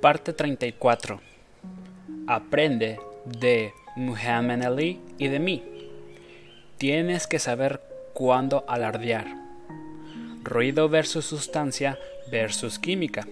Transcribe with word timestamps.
Parte 0.00 0.32
34. 0.32 1.20
Aprende 2.28 3.00
de 3.24 3.72
Muhammad 3.96 4.62
Ali 4.62 5.00
y 5.18 5.26
de 5.26 5.40
mí. 5.40 5.64
Tienes 6.76 7.26
que 7.26 7.40
saber 7.40 7.80
cuándo 8.14 8.64
alardear. 8.68 9.26
Ruido 10.44 10.88
versus 10.88 11.24
sustancia 11.24 11.98
versus 12.30 12.78
química. 12.78 13.26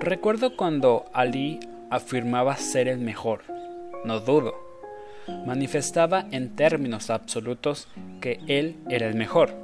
Recuerdo 0.00 0.56
cuando 0.56 1.04
Ali 1.12 1.60
afirmaba 1.88 2.56
ser 2.56 2.88
el 2.88 2.98
mejor. 2.98 3.42
No 4.04 4.18
dudo. 4.18 4.56
Manifestaba 5.46 6.26
en 6.32 6.56
términos 6.56 7.08
absolutos 7.10 7.86
que 8.20 8.40
él 8.48 8.78
era 8.88 9.06
el 9.06 9.14
mejor. 9.14 9.54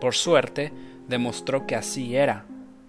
Por 0.00 0.16
suerte, 0.16 0.72
demostró 1.06 1.64
que 1.64 1.76
así 1.76 2.16
era, 2.16 2.44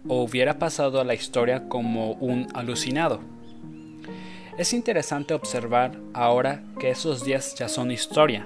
o 0.07 0.23
hubiera 0.23 0.59
pasado 0.59 0.99
a 0.99 1.03
la 1.03 1.13
historia 1.13 1.67
como 1.69 2.13
un 2.13 2.47
alucinado. 2.53 3.21
Es 4.57 4.73
interesante 4.73 5.33
observar 5.33 5.97
ahora 6.13 6.63
que 6.79 6.91
esos 6.91 7.25
días 7.25 7.55
ya 7.55 7.67
son 7.67 7.91
historia, 7.91 8.45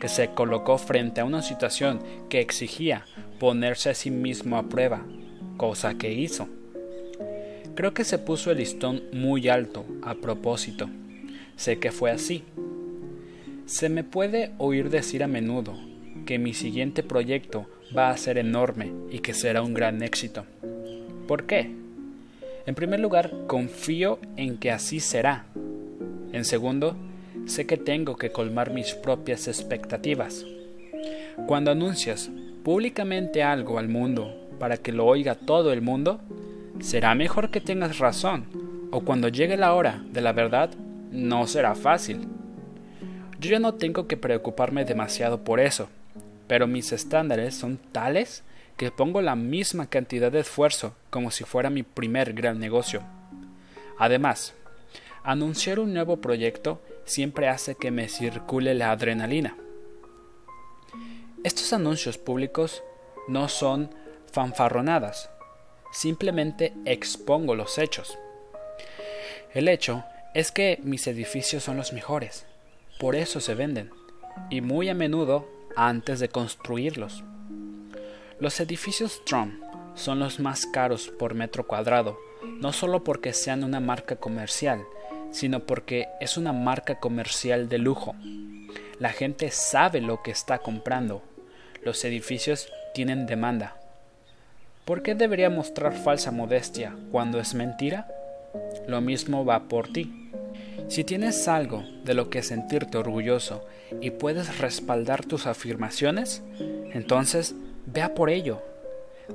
que 0.00 0.08
se 0.08 0.28
colocó 0.34 0.76
frente 0.76 1.20
a 1.20 1.24
una 1.24 1.42
situación 1.42 2.00
que 2.28 2.40
exigía 2.40 3.04
ponerse 3.38 3.90
a 3.90 3.94
sí 3.94 4.10
mismo 4.10 4.58
a 4.58 4.64
prueba, 4.64 5.06
cosa 5.56 5.94
que 5.94 6.12
hizo. 6.12 6.48
Creo 7.74 7.94
que 7.94 8.04
se 8.04 8.18
puso 8.18 8.50
el 8.50 8.58
listón 8.58 9.02
muy 9.12 9.48
alto 9.48 9.84
a 10.02 10.14
propósito. 10.14 10.88
Sé 11.56 11.78
que 11.78 11.92
fue 11.92 12.10
así. 12.10 12.42
Se 13.64 13.88
me 13.88 14.04
puede 14.04 14.52
oír 14.58 14.90
decir 14.90 15.22
a 15.22 15.26
menudo 15.26 15.74
que 16.26 16.38
mi 16.38 16.54
siguiente 16.54 17.02
proyecto 17.02 17.66
va 17.96 18.10
a 18.10 18.16
ser 18.16 18.38
enorme 18.38 18.92
y 19.10 19.20
que 19.20 19.34
será 19.34 19.62
un 19.62 19.74
gran 19.74 20.02
éxito. 20.02 20.44
¿Por 21.26 21.44
qué? 21.44 21.70
En 22.66 22.74
primer 22.74 23.00
lugar, 23.00 23.32
confío 23.46 24.18
en 24.36 24.58
que 24.58 24.70
así 24.70 25.00
será. 25.00 25.46
En 26.32 26.44
segundo, 26.44 26.96
sé 27.46 27.66
que 27.66 27.76
tengo 27.76 28.16
que 28.16 28.30
colmar 28.30 28.72
mis 28.72 28.94
propias 28.94 29.48
expectativas. 29.48 30.44
Cuando 31.46 31.70
anuncias 31.70 32.30
públicamente 32.64 33.42
algo 33.42 33.78
al 33.78 33.88
mundo 33.88 34.48
para 34.58 34.76
que 34.76 34.92
lo 34.92 35.06
oiga 35.06 35.34
todo 35.34 35.72
el 35.72 35.82
mundo, 35.82 36.20
será 36.80 37.14
mejor 37.14 37.50
que 37.50 37.60
tengas 37.60 37.98
razón, 37.98 38.46
o 38.90 39.00
cuando 39.00 39.28
llegue 39.28 39.56
la 39.56 39.74
hora 39.74 40.02
de 40.12 40.20
la 40.20 40.32
verdad, 40.32 40.70
no 41.12 41.46
será 41.46 41.74
fácil. 41.74 42.26
Yo 43.38 43.50
ya 43.50 43.58
no 43.58 43.74
tengo 43.74 44.06
que 44.06 44.16
preocuparme 44.16 44.84
demasiado 44.84 45.44
por 45.44 45.60
eso, 45.60 45.88
pero 46.46 46.66
mis 46.66 46.92
estándares 46.92 47.54
son 47.54 47.78
tales 47.92 48.42
que 48.76 48.90
pongo 48.90 49.22
la 49.22 49.36
misma 49.36 49.88
cantidad 49.88 50.30
de 50.30 50.40
esfuerzo 50.40 50.94
como 51.10 51.30
si 51.30 51.44
fuera 51.44 51.70
mi 51.70 51.82
primer 51.82 52.34
gran 52.34 52.58
negocio. 52.58 53.02
Además, 53.98 54.54
anunciar 55.24 55.78
un 55.78 55.94
nuevo 55.94 56.18
proyecto 56.18 56.82
siempre 57.04 57.48
hace 57.48 57.74
que 57.74 57.90
me 57.90 58.08
circule 58.08 58.74
la 58.74 58.90
adrenalina. 58.90 59.56
Estos 61.42 61.72
anuncios 61.72 62.18
públicos 62.18 62.82
no 63.28 63.48
son 63.48 63.90
fanfarronadas, 64.30 65.30
simplemente 65.92 66.74
expongo 66.84 67.54
los 67.54 67.78
hechos. 67.78 68.18
El 69.54 69.68
hecho 69.68 70.04
es 70.34 70.52
que 70.52 70.78
mis 70.82 71.06
edificios 71.06 71.64
son 71.64 71.78
los 71.78 71.92
mejores, 71.94 72.44
por 73.00 73.16
eso 73.16 73.40
se 73.40 73.54
venden, 73.54 73.90
y 74.50 74.60
muy 74.60 74.90
a 74.90 74.94
menudo 74.94 75.48
antes 75.76 76.20
de 76.20 76.28
construirlos. 76.28 77.24
Los 78.38 78.60
edificios 78.60 79.22
Trump 79.24 79.62
son 79.94 80.18
los 80.18 80.40
más 80.40 80.66
caros 80.66 81.08
por 81.08 81.32
metro 81.32 81.66
cuadrado, 81.66 82.18
no 82.60 82.70
solo 82.74 83.02
porque 83.02 83.32
sean 83.32 83.64
una 83.64 83.80
marca 83.80 84.16
comercial, 84.16 84.84
sino 85.30 85.60
porque 85.60 86.08
es 86.20 86.36
una 86.36 86.52
marca 86.52 87.00
comercial 87.00 87.70
de 87.70 87.78
lujo. 87.78 88.14
La 88.98 89.08
gente 89.08 89.50
sabe 89.50 90.02
lo 90.02 90.22
que 90.22 90.32
está 90.32 90.58
comprando. 90.58 91.22
Los 91.82 92.04
edificios 92.04 92.68
tienen 92.92 93.24
demanda. 93.24 93.80
¿Por 94.84 95.02
qué 95.02 95.14
debería 95.14 95.48
mostrar 95.48 95.94
falsa 95.94 96.30
modestia 96.30 96.94
cuando 97.10 97.40
es 97.40 97.54
mentira? 97.54 98.06
Lo 98.86 99.00
mismo 99.00 99.46
va 99.46 99.60
por 99.60 99.88
ti. 99.88 100.30
Si 100.88 101.04
tienes 101.04 101.48
algo 101.48 101.84
de 102.04 102.12
lo 102.12 102.28
que 102.28 102.42
sentirte 102.42 102.98
orgulloso 102.98 103.66
y 104.02 104.10
puedes 104.10 104.58
respaldar 104.58 105.24
tus 105.24 105.46
afirmaciones, 105.46 106.42
entonces 106.92 107.54
Vea 107.86 108.14
por 108.14 108.30
ello. 108.30 108.62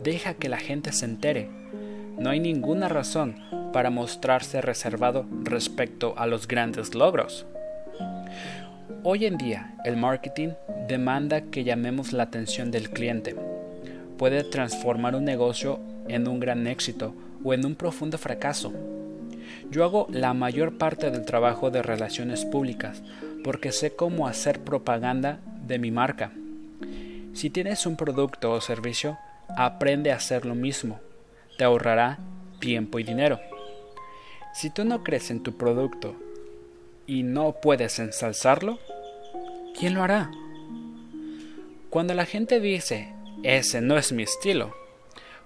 Deja 0.04 0.34
que 0.34 0.50
la 0.50 0.58
gente 0.58 0.92
se 0.92 1.06
entere. 1.06 1.50
No 2.20 2.30
hay 2.30 2.42
ninguna 2.42 2.90
razón 2.90 3.38
para 3.72 3.90
mostrarse 3.90 4.60
reservado 4.60 5.26
respecto 5.44 6.14
a 6.18 6.28
los 6.28 6.50
grandes 6.50 6.94
logros. 6.94 7.46
Hoy 9.04 9.26
en 9.26 9.38
día, 9.38 9.74
el 9.86 9.96
marketing 9.96 10.50
demanda 10.90 11.42
que 11.44 11.64
llamemos 11.64 12.12
la 12.12 12.24
atención 12.24 12.72
del 12.72 12.90
cliente. 12.90 13.38
Puede 14.18 14.44
transformar 14.44 15.16
un 15.16 15.24
negocio 15.24 15.80
en 16.10 16.28
un 16.28 16.42
gran 16.42 16.68
éxito 16.68 17.16
o 17.46 17.54
en 17.54 17.66
un 17.66 17.76
profundo 17.76 18.18
fracaso. 18.18 18.74
Yo 19.72 19.86
hago 19.86 20.08
la 20.12 20.34
mayor 20.34 20.78
parte 20.78 21.10
del 21.10 21.24
trabajo 21.24 21.72
de 21.72 21.82
relaciones 21.82 22.44
públicas 22.44 23.02
porque 23.46 23.72
sé 23.72 23.96
cómo 23.96 24.28
hacer 24.28 24.60
propaganda 24.60 25.40
de 25.66 25.80
mi 25.80 25.90
marca. 25.90 26.34
Si 27.34 27.50
tienes 27.50 27.86
un 27.86 27.96
producto 27.96 28.52
o 28.52 28.62
servicio, 28.62 29.18
aprende 29.56 30.12
a 30.12 30.18
hacer 30.18 30.46
lo 30.46 30.54
mismo. 30.54 31.00
Te 31.58 31.64
ahorrará 31.64 32.20
tiempo 32.60 33.00
y 33.00 33.04
dinero. 33.04 33.40
Si 34.54 34.70
tú 34.70 34.84
no 34.84 35.04
crees 35.04 35.32
en 35.32 35.42
tu 35.42 35.58
producto 35.58 36.16
y 37.08 37.24
no 37.24 37.54
puedes 37.62 38.00
ensalzarlo, 38.00 38.80
¿quién 39.78 39.94
lo 39.94 40.04
hará? 40.04 40.30
Cuando 41.90 42.14
la 42.14 42.26
gente 42.26 42.60
dice, 42.60 43.14
ese 43.44 43.82
no 43.82 43.98
es 43.98 44.12
mi 44.12 44.24
estilo, 44.24 44.74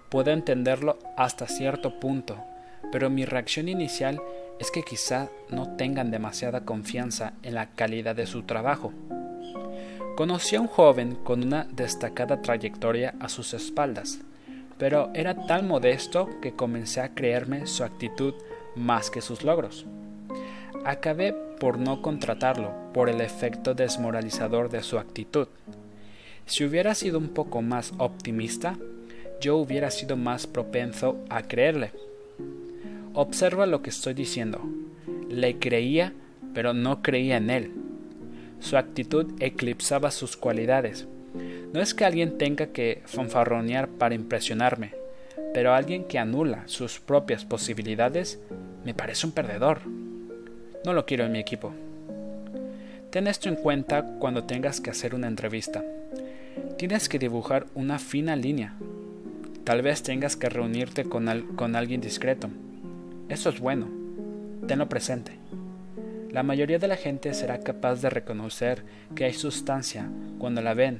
puedo 0.09 0.31
entenderlo 0.31 0.97
hasta 1.17 1.47
cierto 1.47 1.99
punto, 1.99 2.43
pero 2.91 3.09
mi 3.09 3.25
reacción 3.25 3.69
inicial 3.69 4.21
es 4.59 4.71
que 4.71 4.83
quizá 4.83 5.29
no 5.49 5.75
tengan 5.75 6.11
demasiada 6.11 6.65
confianza 6.65 7.33
en 7.43 7.55
la 7.55 7.71
calidad 7.71 8.15
de 8.15 8.25
su 8.25 8.43
trabajo. 8.43 8.91
Conocí 10.15 10.55
a 10.55 10.61
un 10.61 10.67
joven 10.67 11.15
con 11.15 11.43
una 11.43 11.65
destacada 11.65 12.41
trayectoria 12.41 13.15
a 13.19 13.27
sus 13.27 13.53
espaldas, 13.53 14.21
pero 14.77 15.09
era 15.13 15.45
tan 15.45 15.67
modesto 15.67 16.29
que 16.41 16.53
comencé 16.53 17.01
a 17.01 17.13
creerme 17.13 17.67
su 17.67 17.83
actitud 17.83 18.33
más 18.77 19.11
que 19.11 19.19
sus 19.19 19.43
logros. 19.43 19.85
Acabé 20.85 21.33
por 21.59 21.77
no 21.77 22.01
contratarlo 22.01 22.71
por 22.93 23.09
el 23.09 23.19
efecto 23.19 23.73
desmoralizador 23.73 24.69
de 24.69 24.83
su 24.83 24.99
actitud. 24.99 25.49
Si 26.45 26.63
hubiera 26.63 26.95
sido 26.95 27.19
un 27.19 27.29
poco 27.29 27.61
más 27.61 27.91
optimista, 27.97 28.77
yo 29.41 29.57
hubiera 29.57 29.91
sido 29.91 30.15
más 30.15 30.47
propenso 30.47 31.17
a 31.29 31.41
creerle. 31.41 31.91
Observa 33.13 33.65
lo 33.65 33.81
que 33.81 33.89
estoy 33.89 34.13
diciendo. 34.13 34.61
Le 35.27 35.59
creía, 35.59 36.13
pero 36.53 36.73
no 36.73 37.01
creía 37.01 37.35
en 37.35 37.49
él. 37.49 37.84
Su 38.59 38.77
actitud 38.77 39.33
eclipsaba 39.39 40.11
sus 40.11 40.37
cualidades. 40.37 41.07
No 41.73 41.81
es 41.81 41.93
que 41.93 42.05
alguien 42.05 42.37
tenga 42.37 42.67
que 42.67 43.01
fanfarronear 43.05 43.89
para 43.89 44.15
impresionarme, 44.15 44.93
pero 45.53 45.73
alguien 45.73 46.05
que 46.05 46.19
anula 46.19 46.63
sus 46.67 46.99
propias 46.99 47.45
posibilidades 47.45 48.39
me 48.85 48.93
parece 48.93 49.25
un 49.25 49.33
perdedor. 49.33 49.81
No 50.85 50.93
lo 50.93 51.05
quiero 51.05 51.25
en 51.25 51.31
mi 51.31 51.39
equipo. 51.39 51.73
Ten 53.09 53.27
esto 53.27 53.49
en 53.49 53.55
cuenta 53.55 54.03
cuando 54.19 54.43
tengas 54.43 54.81
que 54.81 54.89
hacer 54.89 55.15
una 55.15 55.27
entrevista. 55.27 55.83
Tienes 56.77 57.09
que 57.09 57.19
dibujar 57.19 57.65
una 57.73 57.99
fina 57.99 58.35
línea. 58.35 58.75
Tal 59.63 59.81
vez 59.81 60.03
tengas 60.03 60.35
que 60.35 60.49
reunirte 60.49 61.05
con, 61.05 61.27
con 61.55 61.75
alguien 61.75 62.01
discreto. 62.01 62.49
Eso 63.29 63.49
es 63.49 63.59
bueno. 63.59 63.87
Tenlo 64.67 64.87
presente. 64.87 65.31
La 66.35 66.43
mayoría 66.43 66.79
de 66.79 66.89
la 66.89 66.97
gente 66.97 67.33
será 67.33 67.61
capaz 67.61 68.01
de 68.01 68.09
reconocer 68.09 68.83
que 69.15 69.23
hay 69.23 69.31
sustancia 69.31 70.09
cuando 70.37 70.61
la 70.61 70.73
ven, 70.73 70.99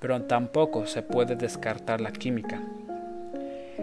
pero 0.00 0.20
tampoco 0.20 0.86
se 0.86 1.00
puede 1.00 1.34
descartar 1.34 2.02
la 2.02 2.12
química. 2.12 2.60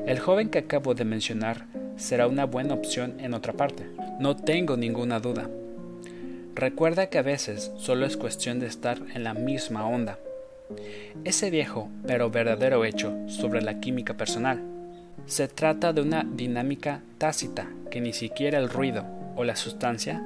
El 0.06 0.20
joven 0.20 0.52
que 0.52 0.60
acabo 0.60 0.94
de 0.94 1.04
mencionar 1.04 1.66
será 1.98 2.28
una 2.28 2.46
buena 2.46 2.76
opción 2.76 3.20
en 3.22 3.34
otra 3.34 3.54
parte, 3.54 3.88
no 4.20 4.36
tengo 4.36 4.78
ninguna 4.78 5.20
duda. 5.20 5.50
Recuerda 6.54 7.08
que 7.08 7.18
a 7.18 7.24
veces 7.24 7.72
solo 7.76 8.06
es 8.06 8.16
cuestión 8.16 8.60
de 8.60 8.68
estar 8.68 9.00
en 9.16 9.24
la 9.24 9.34
misma 9.34 9.88
onda. 9.88 10.20
Ese 11.24 11.50
viejo 11.50 11.90
pero 12.06 12.30
verdadero 12.30 12.86
hecho 12.86 13.18
sobre 13.26 13.64
la 13.64 13.80
química 13.80 14.14
personal. 14.14 14.62
Se 15.26 15.48
trata 15.48 15.92
de 15.92 16.02
una 16.02 16.24
dinámica 16.24 17.02
tácita 17.18 17.68
que 17.90 18.00
ni 18.00 18.14
siquiera 18.14 18.60
el 18.60 18.70
ruido 18.70 19.04
o 19.36 19.44
la 19.44 19.56
sustancia 19.56 20.22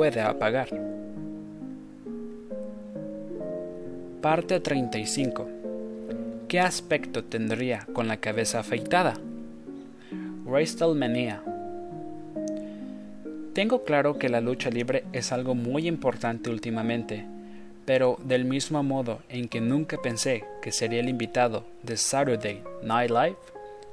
puede 0.00 0.22
apagar. 0.22 0.70
Parte 4.22 4.58
35. 4.58 5.46
¿Qué 6.48 6.58
aspecto 6.58 7.22
tendría 7.22 7.86
con 7.92 8.08
la 8.08 8.16
cabeza 8.16 8.60
afeitada? 8.60 9.18
WrestleMania. 10.46 11.42
Tengo 13.52 13.84
claro 13.84 14.18
que 14.18 14.30
la 14.30 14.40
lucha 14.40 14.70
libre 14.70 15.04
es 15.12 15.32
algo 15.32 15.54
muy 15.54 15.86
importante 15.86 16.48
últimamente, 16.48 17.26
pero 17.84 18.16
del 18.24 18.46
mismo 18.46 18.82
modo 18.82 19.20
en 19.28 19.48
que 19.48 19.60
nunca 19.60 19.98
pensé 20.00 20.44
que 20.62 20.72
sería 20.72 21.00
el 21.00 21.10
invitado 21.10 21.66
de 21.82 21.98
Saturday 21.98 22.62
Night 22.82 23.10
Live, 23.10 23.36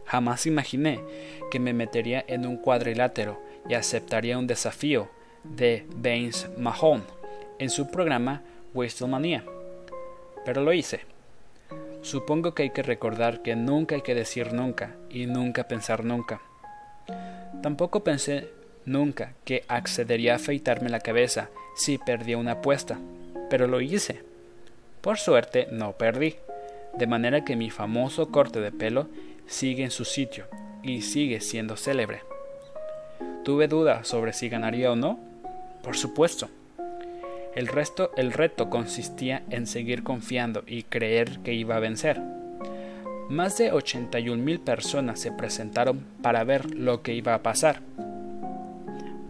jamás 0.06 0.46
imaginé 0.46 1.02
que 1.52 1.60
me 1.60 1.74
metería 1.74 2.24
en 2.30 2.46
un 2.46 2.56
cuadrilátero 2.56 3.42
y 3.68 3.74
aceptaría 3.74 4.38
un 4.38 4.48
desafío 4.48 5.10
de 5.56 5.86
Vince 5.96 6.50
Mahone 6.58 7.04
en 7.60 7.70
su 7.70 7.90
programa 7.90 8.42
WrestleMania. 8.74 9.44
Pero 10.46 10.62
lo 10.62 10.74
hice. 10.74 11.02
Supongo 12.02 12.54
que 12.54 12.64
hay 12.64 12.70
que 12.70 12.84
recordar 12.84 13.42
que 13.42 13.56
nunca 13.56 13.96
hay 13.96 14.02
que 14.02 14.16
decir 14.16 14.54
nunca 14.54 14.96
y 15.10 15.26
nunca 15.26 15.68
pensar 15.68 16.06
nunca. 16.06 16.42
Tampoco 17.62 18.04
pensé 18.04 18.50
nunca 18.86 19.34
que 19.44 19.64
accedería 19.68 20.34
a 20.34 20.36
afeitarme 20.38 20.90
la 20.90 21.00
cabeza 21.00 21.50
si 21.76 21.98
perdía 21.98 22.38
una 22.38 22.54
apuesta, 22.54 23.00
pero 23.50 23.68
lo 23.68 23.82
hice. 23.82 24.24
Por 25.02 25.18
suerte 25.18 25.68
no 25.72 25.94
perdí, 25.94 26.36
de 26.98 27.08
manera 27.08 27.44
que 27.44 27.56
mi 27.56 27.70
famoso 27.70 28.30
corte 28.32 28.60
de 28.60 28.72
pelo 28.72 29.08
sigue 29.46 29.84
en 29.84 29.92
su 29.92 30.06
sitio 30.06 30.46
y 30.84 31.02
sigue 31.02 31.42
siendo 31.42 31.78
célebre. 31.78 32.22
¿Tuve 33.44 33.68
duda 33.68 34.04
sobre 34.04 34.34
si 34.34 34.50
ganaría 34.50 34.92
o 34.92 34.96
no? 34.96 35.20
Por 35.88 35.96
supuesto. 35.96 36.50
El, 37.56 37.68
resto, 37.68 38.12
el 38.18 38.34
reto 38.34 38.70
consistía 38.70 39.44
en 39.50 39.66
seguir 39.66 40.04
confiando 40.04 40.66
y 40.68 40.84
creer 40.84 41.40
que 41.46 41.54
iba 41.54 41.78
a 41.78 41.80
vencer. 41.80 42.22
Más 43.30 43.58
de 43.58 43.72
81 43.72 44.44
mil 44.44 44.60
personas 44.60 45.22
se 45.22 45.32
presentaron 45.32 46.04
para 46.22 46.44
ver 46.44 46.76
lo 46.76 47.04
que 47.04 47.14
iba 47.14 47.34
a 47.34 47.42
pasar. 47.42 47.80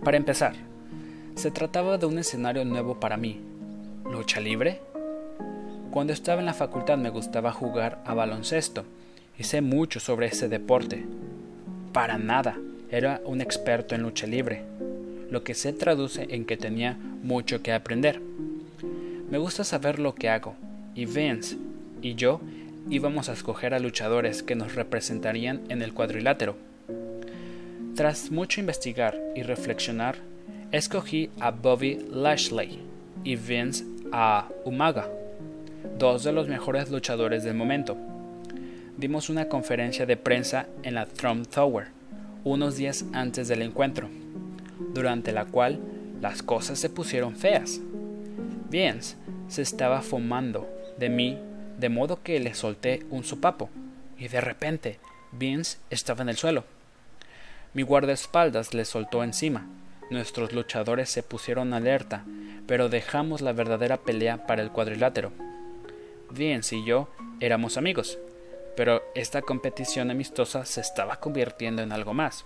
Para 0.04 0.18
empezar, 0.18 0.56
se 1.36 1.52
trataba 1.52 2.00
de 2.00 2.08
un 2.08 2.18
escenario 2.18 2.66
nuevo 2.66 3.00
para 3.00 3.18
mí. 3.18 3.40
¿Lucha 4.12 4.42
libre? 4.42 4.82
Cuando 5.92 6.12
estaba 6.12 6.40
en 6.40 6.48
la 6.48 6.56
facultad 6.56 6.98
me 6.98 7.12
gustaba 7.12 7.52
jugar 7.52 8.02
a 8.04 8.16
baloncesto 8.16 8.84
y 9.38 9.44
sé 9.44 9.62
mucho 9.62 10.00
sobre 10.00 10.26
ese 10.26 10.50
deporte. 10.50 11.06
Para 11.94 12.18
nada, 12.18 12.58
era 12.90 13.22
un 13.26 13.42
experto 13.42 13.94
en 13.94 14.02
lucha 14.02 14.26
libre 14.26 14.64
lo 15.30 15.44
que 15.44 15.54
se 15.54 15.74
traduce 15.74 16.28
en 16.30 16.46
que 16.46 16.58
tenía 16.58 16.98
mucho 17.24 17.62
que 17.62 17.74
aprender. 17.74 18.22
Me 19.30 19.38
gusta 19.38 19.64
saber 19.64 20.00
lo 20.00 20.16
que 20.16 20.30
hago, 20.30 20.56
y 20.96 21.06
Vince 21.06 21.58
y 22.02 22.16
yo 22.16 22.40
íbamos 22.90 23.30
a 23.30 23.34
escoger 23.34 23.74
a 23.74 23.80
luchadores 23.80 24.44
que 24.44 24.56
nos 24.56 24.76
representarían 24.76 25.62
en 25.70 25.82
el 25.82 25.94
cuadrilátero. 25.94 26.56
Tras 27.96 28.32
mucho 28.32 28.60
investigar 28.60 29.20
y 29.36 29.44
reflexionar, 29.44 30.18
escogí 30.72 31.30
a 31.40 31.52
Bobby 31.52 32.06
Lashley 32.10 32.80
y 33.24 33.36
Vince 33.36 33.84
a 34.12 34.48
Umaga, 34.64 35.10
dos 35.98 36.24
de 36.24 36.32
los 36.32 36.48
mejores 36.48 36.90
luchadores 36.90 37.44
del 37.44 37.56
momento. 37.56 37.98
Dimos 38.98 39.30
una 39.30 39.50
conferencia 39.50 40.06
de 40.06 40.16
prensa 40.16 40.68
en 40.84 40.96
la 40.96 41.06
Trump 41.06 41.48
Tower, 41.48 41.88
unos 42.44 42.78
días 42.78 43.06
antes 43.14 43.48
del 43.48 43.62
encuentro 43.62 44.10
durante 44.94 45.32
la 45.32 45.46
cual 45.46 45.80
las 46.22 46.44
cosas 46.44 46.80
se 46.80 46.90
pusieron 46.90 47.36
feas. 47.36 47.80
Vince 48.70 49.16
se 49.48 49.62
estaba 49.62 50.02
fumando 50.02 50.68
de 50.98 51.10
mí 51.10 51.40
de 51.78 51.90
modo 51.90 52.24
que 52.24 52.40
le 52.40 52.54
solté 52.54 53.06
un 53.10 53.24
sopapo 53.24 53.70
y 54.18 54.28
de 54.28 54.42
repente 54.42 55.00
Vince 55.32 55.78
estaba 55.90 56.24
en 56.24 56.30
el 56.30 56.38
suelo. 56.38 56.64
Mi 57.74 57.84
guardaespaldas 57.84 58.74
le 58.74 58.86
soltó 58.86 59.24
encima. 59.24 59.68
Nuestros 60.10 60.54
luchadores 60.54 61.10
se 61.10 61.22
pusieron 61.22 61.74
alerta, 61.74 62.24
pero 62.66 62.90
dejamos 62.90 63.42
la 63.42 63.54
verdadera 63.54 63.98
pelea 63.98 64.48
para 64.48 64.62
el 64.62 64.72
cuadrilátero. 64.72 65.32
Vince 66.32 66.78
y 66.78 66.86
yo 66.86 67.10
éramos 67.40 67.78
amigos, 67.78 68.18
pero 68.76 69.04
esta 69.16 69.42
competición 69.42 70.10
amistosa 70.10 70.66
se 70.66 70.82
estaba 70.82 71.18
convirtiendo 71.18 71.82
en 71.82 71.92
algo 71.92 72.14
más. 72.14 72.46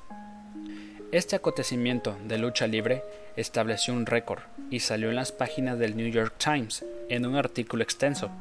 Este 1.12 1.36
acontecimiento 1.36 2.16
de 2.26 2.38
lucha 2.38 2.68
libre 2.68 3.04
estableció 3.36 3.94
un 3.94 4.06
récord 4.06 4.40
y 4.70 4.80
salió 4.80 5.10
en 5.10 5.18
las 5.18 5.34
páginas 5.34 5.78
del 5.78 5.98
New 5.98 6.08
York 6.08 6.36
Times 6.38 6.86
en 7.10 7.26
un 7.26 7.36
artículo 7.36 7.84
extenso. 7.84 8.32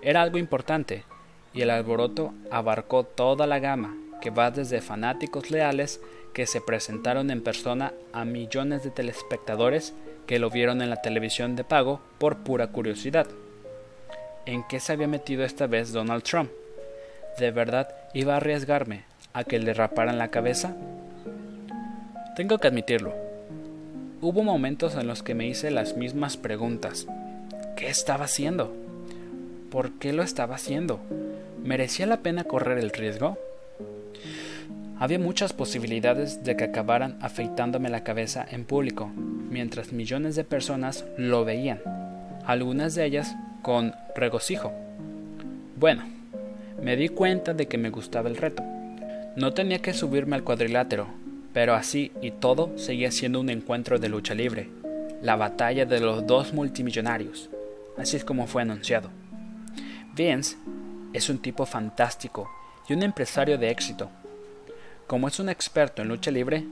Era 0.00 0.22
algo 0.22 0.38
importante 0.38 1.02
y 1.52 1.62
el 1.62 1.70
alboroto 1.70 2.34
abarcó 2.52 3.02
toda 3.02 3.48
la 3.48 3.58
gama 3.58 3.96
que 4.20 4.30
va 4.30 4.52
desde 4.52 4.80
fanáticos 4.80 5.50
leales 5.50 6.00
que 6.32 6.46
se 6.46 6.60
presentaron 6.60 7.32
en 7.32 7.42
persona 7.42 7.92
a 8.12 8.24
millones 8.24 8.84
de 8.84 8.90
telespectadores 8.90 9.92
que 10.28 10.38
lo 10.38 10.50
vieron 10.50 10.82
en 10.82 10.90
la 10.90 11.02
televisión 11.02 11.56
de 11.56 11.64
pago 11.64 12.00
por 12.18 12.44
pura 12.44 12.68
curiosidad. 12.68 13.26
¿En 14.46 14.62
qué 14.68 14.78
se 14.78 14.92
había 14.92 15.08
metido 15.08 15.44
esta 15.44 15.66
vez 15.66 15.92
Donald 15.92 16.22
Trump? 16.22 16.52
¿De 17.40 17.50
verdad 17.50 17.92
iba 18.14 18.34
a 18.34 18.36
arriesgarme 18.36 19.04
a 19.32 19.42
que 19.42 19.58
le 19.58 19.74
raparan 19.74 20.18
la 20.18 20.28
cabeza? 20.28 20.76
Tengo 22.34 22.56
que 22.56 22.68
admitirlo. 22.68 23.12
Hubo 24.22 24.42
momentos 24.42 24.94
en 24.94 25.06
los 25.06 25.22
que 25.22 25.34
me 25.34 25.46
hice 25.46 25.70
las 25.70 25.98
mismas 25.98 26.38
preguntas. 26.38 27.06
¿Qué 27.76 27.90
estaba 27.90 28.24
haciendo? 28.24 28.74
¿Por 29.70 29.98
qué 29.98 30.14
lo 30.14 30.22
estaba 30.22 30.54
haciendo? 30.54 30.98
¿Merecía 31.62 32.06
la 32.06 32.20
pena 32.20 32.44
correr 32.44 32.78
el 32.78 32.90
riesgo? 32.90 33.36
Había 34.98 35.18
muchas 35.18 35.52
posibilidades 35.52 36.42
de 36.42 36.56
que 36.56 36.64
acabaran 36.64 37.18
afeitándome 37.20 37.90
la 37.90 38.02
cabeza 38.02 38.46
en 38.50 38.64
público, 38.64 39.10
mientras 39.50 39.92
millones 39.92 40.34
de 40.34 40.44
personas 40.44 41.04
lo 41.18 41.44
veían, 41.44 41.82
algunas 42.46 42.94
de 42.94 43.04
ellas 43.04 43.34
con 43.60 43.92
regocijo. 44.16 44.72
Bueno, 45.76 46.04
me 46.82 46.96
di 46.96 47.10
cuenta 47.10 47.52
de 47.52 47.66
que 47.66 47.76
me 47.76 47.90
gustaba 47.90 48.30
el 48.30 48.38
reto. 48.38 48.62
No 49.36 49.52
tenía 49.52 49.80
que 49.80 49.92
subirme 49.92 50.36
al 50.36 50.44
cuadrilátero, 50.44 51.08
pero 51.52 51.74
así 51.74 52.12
y 52.20 52.30
todo 52.30 52.76
seguía 52.76 53.10
siendo 53.10 53.40
un 53.40 53.50
encuentro 53.50 53.98
de 53.98 54.08
lucha 54.08 54.34
libre, 54.34 54.68
la 55.20 55.36
batalla 55.36 55.84
de 55.84 56.00
los 56.00 56.26
dos 56.26 56.52
multimillonarios. 56.52 57.50
Así 57.98 58.16
es 58.16 58.24
como 58.24 58.46
fue 58.46 58.62
anunciado. 58.62 59.10
Vince 60.14 60.56
es 61.12 61.28
un 61.28 61.38
tipo 61.38 61.66
fantástico 61.66 62.50
y 62.88 62.94
un 62.94 63.02
empresario 63.02 63.58
de 63.58 63.70
éxito. 63.70 64.10
Como 65.06 65.28
es 65.28 65.38
un 65.40 65.48
experto 65.48 66.02
en 66.02 66.08
lucha 66.08 66.30
libre, 66.30 66.64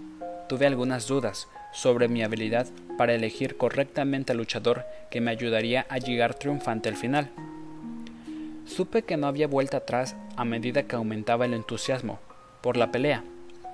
tuve 0.48 0.66
algunas 0.66 1.06
dudas 1.06 1.48
sobre 1.72 2.08
mi 2.08 2.22
habilidad 2.22 2.66
para 2.96 3.14
elegir 3.14 3.56
correctamente 3.56 4.32
al 4.32 4.38
luchador 4.38 4.84
que 5.10 5.20
me 5.20 5.30
ayudaría 5.30 5.86
a 5.88 5.98
llegar 5.98 6.34
triunfante 6.34 6.88
al 6.88 6.96
final. 6.96 7.30
Supe 8.66 9.02
que 9.02 9.16
no 9.16 9.26
había 9.26 9.46
vuelta 9.46 9.78
atrás 9.78 10.16
a 10.36 10.44
medida 10.44 10.84
que 10.84 10.96
aumentaba 10.96 11.44
el 11.44 11.54
entusiasmo 11.54 12.18
por 12.62 12.76
la 12.76 12.90
pelea 12.90 13.24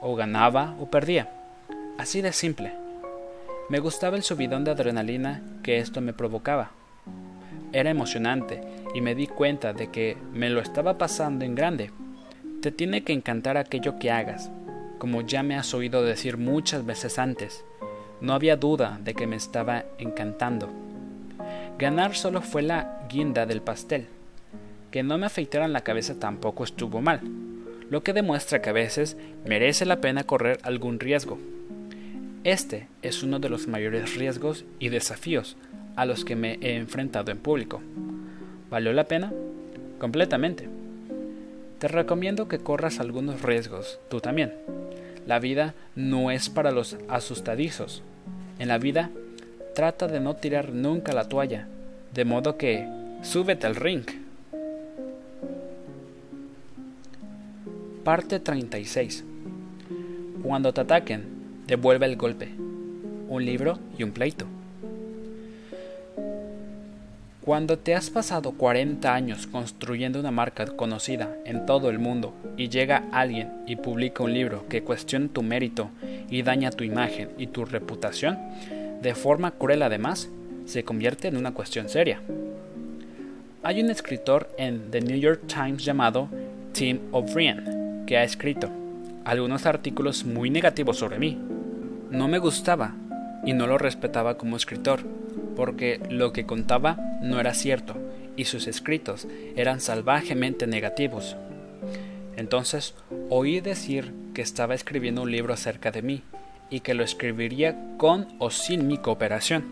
o 0.00 0.15
ganaba 0.17 0.75
o 0.79 0.87
perdía. 0.91 1.31
Así 1.99 2.21
de 2.21 2.33
simple. 2.33 2.73
Me 3.69 3.79
gustaba 3.81 4.17
el 4.17 4.23
subidón 4.23 4.65
de 4.65 4.71
adrenalina 4.71 5.43
que 5.62 5.79
esto 5.79 6.00
me 6.00 6.12
provocaba. 6.12 6.71
Era 7.73 7.91
emocionante 7.91 8.61
y 8.95 9.00
me 9.00 9.15
di 9.15 9.26
cuenta 9.26 9.73
de 9.73 9.91
que 9.91 10.17
me 10.33 10.50
lo 10.50 10.61
estaba 10.61 10.99
pasando 10.99 11.45
en 11.45 11.55
grande. 11.55 11.91
Te 12.62 12.71
tiene 12.71 13.03
que 13.03 13.12
encantar 13.12 13.57
aquello 13.57 13.99
que 13.99 14.11
hagas, 14.11 14.50
como 14.99 15.23
ya 15.23 15.43
me 15.43 15.57
has 15.57 15.75
oído 15.75 16.05
decir 16.05 16.37
muchas 16.37 16.87
veces 16.87 17.19
antes. 17.19 17.65
No 18.21 18.33
había 18.33 18.57
duda 18.57 19.00
de 19.03 19.15
que 19.15 19.26
me 19.26 19.37
estaba 19.37 19.85
encantando. 19.99 20.69
Ganar 21.79 22.15
solo 22.15 22.41
fue 22.41 22.62
la 22.62 23.03
guinda 23.09 23.47
del 23.47 23.62
pastel. 23.62 24.07
Que 24.91 25.03
no 25.03 25.19
me 25.19 25.26
afeitaran 25.26 25.73
la 25.73 25.83
cabeza 25.83 26.19
tampoco 26.19 26.65
estuvo 26.65 27.00
mal 27.00 27.21
lo 27.90 28.02
que 28.02 28.12
demuestra 28.12 28.62
que 28.62 28.71
a 28.71 28.75
veces 28.75 29.16
merece 29.45 29.87
la 29.87 30.00
pena 30.00 30.25
correr 30.25 30.59
algún 30.62 30.99
riesgo. 31.00 31.38
Este 32.45 32.88
es 33.02 33.23
uno 33.23 33.38
de 33.38 33.49
los 33.49 33.66
mayores 33.66 34.14
riesgos 34.14 34.64
y 34.78 34.88
desafíos 34.88 35.57
a 35.97 36.05
los 36.05 36.25
que 36.25 36.37
me 36.37 36.59
he 36.61 36.76
enfrentado 36.76 37.33
en 37.33 37.38
público. 37.38 37.81
¿Valió 38.71 38.93
la 38.93 39.05
pena? 39.05 39.33
Completamente. 39.99 40.69
Te 41.78 41.88
recomiendo 41.88 42.49
que 42.49 42.59
corras 42.59 43.00
algunos 43.00 43.43
riesgos, 43.43 43.99
tú 44.09 44.21
también. 44.21 44.52
La 45.26 45.40
vida 45.40 45.75
no 45.95 46.31
es 46.31 46.49
para 46.49 46.71
los 46.71 46.97
asustadizos. 47.09 48.02
En 48.59 48.69
la 48.69 48.78
vida, 48.78 49.11
trata 49.75 50.07
de 50.07 50.21
no 50.21 50.37
tirar 50.37 50.71
nunca 50.71 51.12
la 51.12 51.28
toalla, 51.28 51.66
de 52.14 52.25
modo 52.25 52.57
que 52.57 52.88
súbete 53.23 53.66
al 53.66 53.76
ring. 53.76 54.05
Parte 58.06 58.38
36. 58.38 59.25
Cuando 60.44 60.72
te 60.72 60.80
ataquen, 60.80 61.25
devuelve 61.66 62.06
el 62.06 62.14
golpe. 62.14 62.50
Un 63.28 63.44
libro 63.44 63.80
y 63.98 64.04
un 64.04 64.12
pleito. 64.12 64.46
Cuando 67.40 67.78
te 67.78 67.96
has 67.96 68.10
pasado 68.10 68.52
40 68.52 69.12
años 69.12 69.48
construyendo 69.48 70.20
una 70.20 70.30
marca 70.30 70.66
conocida 70.66 71.36
en 71.44 71.66
todo 71.66 71.90
el 71.90 71.98
mundo 71.98 72.32
y 72.56 72.68
llega 72.68 73.08
alguien 73.10 73.50
y 73.66 73.75
publica 73.75 74.22
un 74.22 74.34
libro 74.34 74.68
que 74.68 74.84
cuestiona 74.84 75.26
tu 75.26 75.42
mérito 75.42 75.90
y 76.30 76.42
daña 76.42 76.70
tu 76.70 76.84
imagen 76.84 77.30
y 77.38 77.48
tu 77.48 77.64
reputación, 77.64 78.38
de 79.02 79.16
forma 79.16 79.50
cruel 79.50 79.82
además, 79.82 80.28
se 80.64 80.84
convierte 80.84 81.26
en 81.26 81.36
una 81.36 81.54
cuestión 81.54 81.88
seria. 81.88 82.20
Hay 83.64 83.82
un 83.82 83.90
escritor 83.90 84.48
en 84.58 84.92
The 84.92 85.00
New 85.00 85.18
York 85.18 85.48
Times 85.48 85.84
llamado 85.84 86.28
Tim 86.72 87.00
O'Brien 87.10 87.75
que 88.06 88.16
ha 88.16 88.25
escrito 88.25 88.70
algunos 89.25 89.66
artículos 89.66 90.25
muy 90.25 90.50
negativos 90.50 90.98
sobre 90.98 91.18
mí. 91.18 91.36
No 92.10 92.28
me 92.28 92.38
gustaba 92.38 92.94
y 93.44 93.52
no 93.52 93.66
lo 93.66 93.76
respetaba 93.76 94.38
como 94.38 94.56
escritor, 94.56 95.00
porque 95.56 96.00
lo 96.08 96.32
que 96.32 96.46
contaba 96.46 96.96
no 97.20 97.40
era 97.40 97.52
cierto 97.52 97.96
y 98.36 98.44
sus 98.44 98.66
escritos 98.66 99.26
eran 99.56 99.80
salvajemente 99.80 100.66
negativos. 100.66 101.36
Entonces 102.36 102.94
oí 103.30 103.60
decir 103.60 104.12
que 104.34 104.42
estaba 104.42 104.75
escribiendo 104.75 105.22
un 105.22 105.32
libro 105.32 105.54
acerca 105.54 105.90
de 105.90 106.02
mí 106.02 106.22
y 106.70 106.80
que 106.80 106.94
lo 106.94 107.02
escribiría 107.02 107.76
con 107.96 108.28
o 108.38 108.50
sin 108.50 108.86
mi 108.86 108.98
cooperación. 108.98 109.64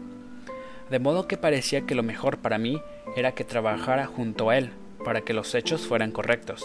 De 0.91 0.99
modo 0.99 1.29
que 1.29 1.37
parecía 1.37 1.83
que 1.83 1.95
lo 1.95 2.03
mejor 2.03 2.39
para 2.39 2.59
mí 2.59 2.81
era 3.17 3.33
que 3.33 3.45
trabajara 3.45 4.07
junto 4.07 4.51
a 4.51 4.59
él 4.59 4.71
para 5.05 5.21
que 5.21 5.35
los 5.35 5.55
hechos 5.55 5.87
fueran 5.87 6.11
correctos. 6.11 6.65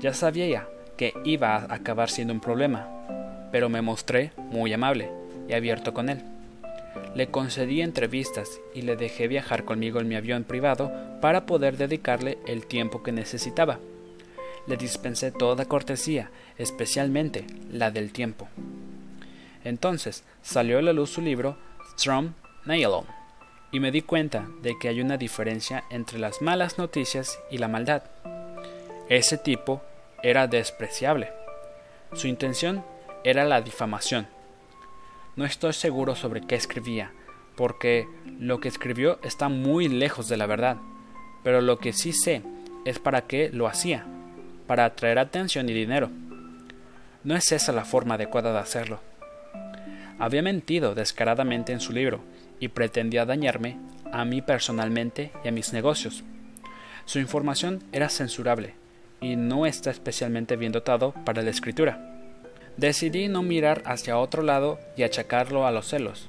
Ya 0.00 0.14
sabía 0.14 0.68
que 0.96 1.14
iba 1.24 1.56
a 1.56 1.74
acabar 1.74 2.10
siendo 2.10 2.34
un 2.34 2.40
problema, 2.40 2.88
pero 3.50 3.68
me 3.68 3.82
mostré 3.82 4.32
muy 4.36 4.72
amable 4.72 5.10
y 5.48 5.52
abierto 5.52 5.94
con 5.94 6.08
él. 6.08 6.22
Le 7.14 7.28
concedí 7.28 7.82
entrevistas 7.82 8.60
y 8.74 8.82
le 8.82 8.96
dejé 8.96 9.28
viajar 9.28 9.64
conmigo 9.64 10.00
en 10.00 10.08
mi 10.08 10.14
avión 10.14 10.44
privado 10.44 10.90
para 11.20 11.46
poder 11.46 11.76
dedicarle 11.76 12.38
el 12.46 12.66
tiempo 12.66 13.02
que 13.02 13.12
necesitaba. 13.12 13.78
Le 14.66 14.76
dispensé 14.76 15.30
toda 15.30 15.66
cortesía, 15.66 16.30
especialmente 16.56 17.44
la 17.70 17.90
del 17.90 18.12
tiempo. 18.12 18.48
Entonces 19.64 20.24
salió 20.42 20.78
a 20.78 20.82
la 20.82 20.92
luz 20.92 21.10
su 21.10 21.20
libro 21.20 21.56
Strom 21.96 22.32
Nailon 22.64 23.04
y 23.70 23.80
me 23.80 23.90
di 23.90 24.02
cuenta 24.02 24.46
de 24.62 24.78
que 24.78 24.88
hay 24.88 25.00
una 25.00 25.16
diferencia 25.16 25.84
entre 25.90 26.18
las 26.18 26.42
malas 26.42 26.78
noticias 26.78 27.38
y 27.50 27.58
la 27.58 27.68
maldad. 27.68 28.02
Ese 29.08 29.36
tipo 29.36 29.82
era 30.22 30.46
despreciable. 30.46 31.32
Su 32.14 32.28
intención 32.28 32.84
era 33.24 33.44
la 33.44 33.60
difamación. 33.60 34.28
No 35.34 35.44
estoy 35.44 35.72
seguro 35.72 36.14
sobre 36.14 36.42
qué 36.42 36.54
escribía, 36.54 37.12
porque 37.56 38.06
lo 38.38 38.60
que 38.60 38.68
escribió 38.68 39.18
está 39.22 39.48
muy 39.48 39.88
lejos 39.88 40.28
de 40.28 40.36
la 40.36 40.46
verdad, 40.46 40.76
pero 41.42 41.60
lo 41.60 41.78
que 41.78 41.92
sí 41.92 42.12
sé 42.12 42.42
es 42.84 43.00
para 43.00 43.22
qué 43.22 43.50
lo 43.52 43.66
hacía, 43.66 44.06
para 44.66 44.84
atraer 44.84 45.18
atención 45.18 45.68
y 45.68 45.72
dinero. 45.72 46.10
No 47.24 47.34
es 47.34 47.50
esa 47.50 47.72
la 47.72 47.84
forma 47.84 48.14
adecuada 48.14 48.52
de 48.52 48.58
hacerlo. 48.58 49.00
Había 50.18 50.42
mentido 50.42 50.94
descaradamente 50.94 51.72
en 51.72 51.80
su 51.80 51.92
libro 51.92 52.20
y 52.60 52.68
pretendía 52.68 53.26
dañarme 53.26 53.78
a 54.12 54.24
mí 54.24 54.42
personalmente 54.42 55.32
y 55.44 55.48
a 55.48 55.52
mis 55.52 55.72
negocios. 55.72 56.22
Su 57.04 57.18
información 57.18 57.82
era 57.90 58.08
censurable 58.08 58.81
y 59.22 59.36
no 59.36 59.64
está 59.64 59.90
especialmente 59.90 60.56
bien 60.56 60.72
dotado 60.72 61.12
para 61.24 61.40
la 61.40 61.50
escritura. 61.50 62.12
Decidí 62.76 63.28
no 63.28 63.42
mirar 63.42 63.82
hacia 63.86 64.18
otro 64.18 64.42
lado 64.42 64.78
y 64.96 65.04
achacarlo 65.04 65.66
a 65.66 65.70
los 65.70 65.88
celos, 65.88 66.28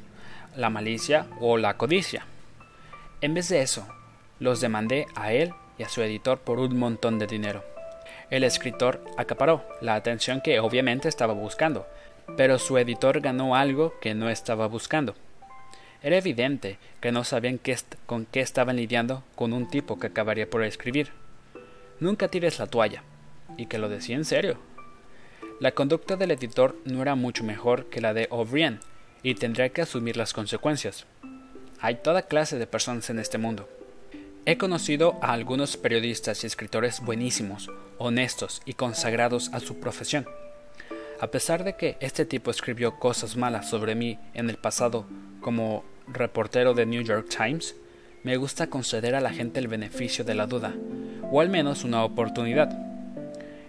la 0.55 0.69
malicia 0.69 1.25
o 1.41 1.57
la 1.57 1.75
codicia. 1.75 2.25
En 3.21 3.33
vez 3.33 3.50
de 3.50 3.62
eso, 3.62 3.88
los 4.39 4.62
demandé 4.62 5.07
a 5.15 5.33
él 5.33 5.53
y 5.77 5.83
a 5.83 5.89
su 5.89 6.01
editor 6.01 6.39
por 6.39 6.59
un 6.59 6.77
montón 6.77 7.17
de 7.17 7.27
dinero. 7.27 7.63
El 8.29 8.43
escritor 8.43 9.03
acaparó 9.17 9.65
la 9.81 9.95
atención 9.95 10.41
que 10.41 10.59
obviamente 10.59 11.07
estaba 11.07 11.33
buscando, 11.33 11.88
pero 12.38 12.59
su 12.59 12.77
editor 12.77 13.21
ganó 13.21 13.55
algo 13.55 13.93
que 14.00 14.13
no 14.13 14.29
estaba 14.29 14.67
buscando. 14.67 15.15
Era 16.01 16.17
evidente 16.17 16.77
que 17.00 17.12
no 17.12 17.23
sabían 17.23 17.59
con 18.05 18.25
qué 18.25 18.41
estaban 18.41 18.75
lidiando 18.75 19.23
con 19.35 19.53
un 19.53 19.69
tipo 19.69 19.97
que 19.97 20.07
acabaría 20.07 20.50
por 20.50 20.63
escribir. 20.63 21.12
Nunca 22.00 22.27
tires 22.27 22.59
la 22.59 22.67
toalla, 22.67 23.03
y 23.57 23.67
que 23.67 23.77
lo 23.77 23.89
decía 23.89 24.15
en 24.15 24.25
serio. 24.25 24.57
La 25.59 25.71
conducta 25.71 26.15
del 26.15 26.31
editor 26.31 26.75
no 26.85 27.01
era 27.01 27.15
mucho 27.15 27.43
mejor 27.43 27.85
que 27.85 28.01
la 28.01 28.13
de 28.13 28.27
O'Brien, 28.29 28.79
y 29.21 29.35
tendría 29.35 29.69
que 29.69 29.81
asumir 29.81 30.17
las 30.17 30.33
consecuencias. 30.33 31.05
Hay 31.79 31.95
toda 31.95 32.23
clase 32.23 32.57
de 32.57 32.67
personas 32.67 33.09
en 33.09 33.19
este 33.19 33.38
mundo. 33.38 33.69
He 34.45 34.57
conocido 34.57 35.17
a 35.21 35.31
algunos 35.31 35.77
periodistas 35.77 36.43
y 36.43 36.47
escritores 36.47 37.00
buenísimos, 37.00 37.69
honestos 37.97 38.62
y 38.65 38.73
consagrados 38.73 39.50
a 39.53 39.62
su 39.62 39.79
profesión. 39.79 40.27
A 41.21 41.27
pesar 41.27 41.63
de 41.63 41.77
que 41.77 41.95
este 42.01 42.25
tipo 42.25 42.51
escribió 42.51 43.00
cosas 43.00 43.38
malas 43.38 43.69
sobre 43.69 43.95
mí 43.95 44.19
en 44.33 44.50
el 44.50 44.57
pasado 44.57 45.05
como 45.39 45.85
reportero 46.07 46.73
de 46.73 46.85
New 46.85 47.03
York 47.03 47.29
Times, 47.29 47.75
me 48.24 48.38
gusta 48.38 48.68
conceder 48.68 49.15
a 49.15 49.22
la 49.22 49.32
gente 49.32 49.60
el 49.60 49.68
beneficio 49.68 50.24
de 50.24 50.34
la 50.34 50.48
duda, 50.48 50.74
o 51.30 51.42
al 51.42 51.50
menos 51.50 51.84
una 51.84 52.06
oportunidad. 52.06 52.72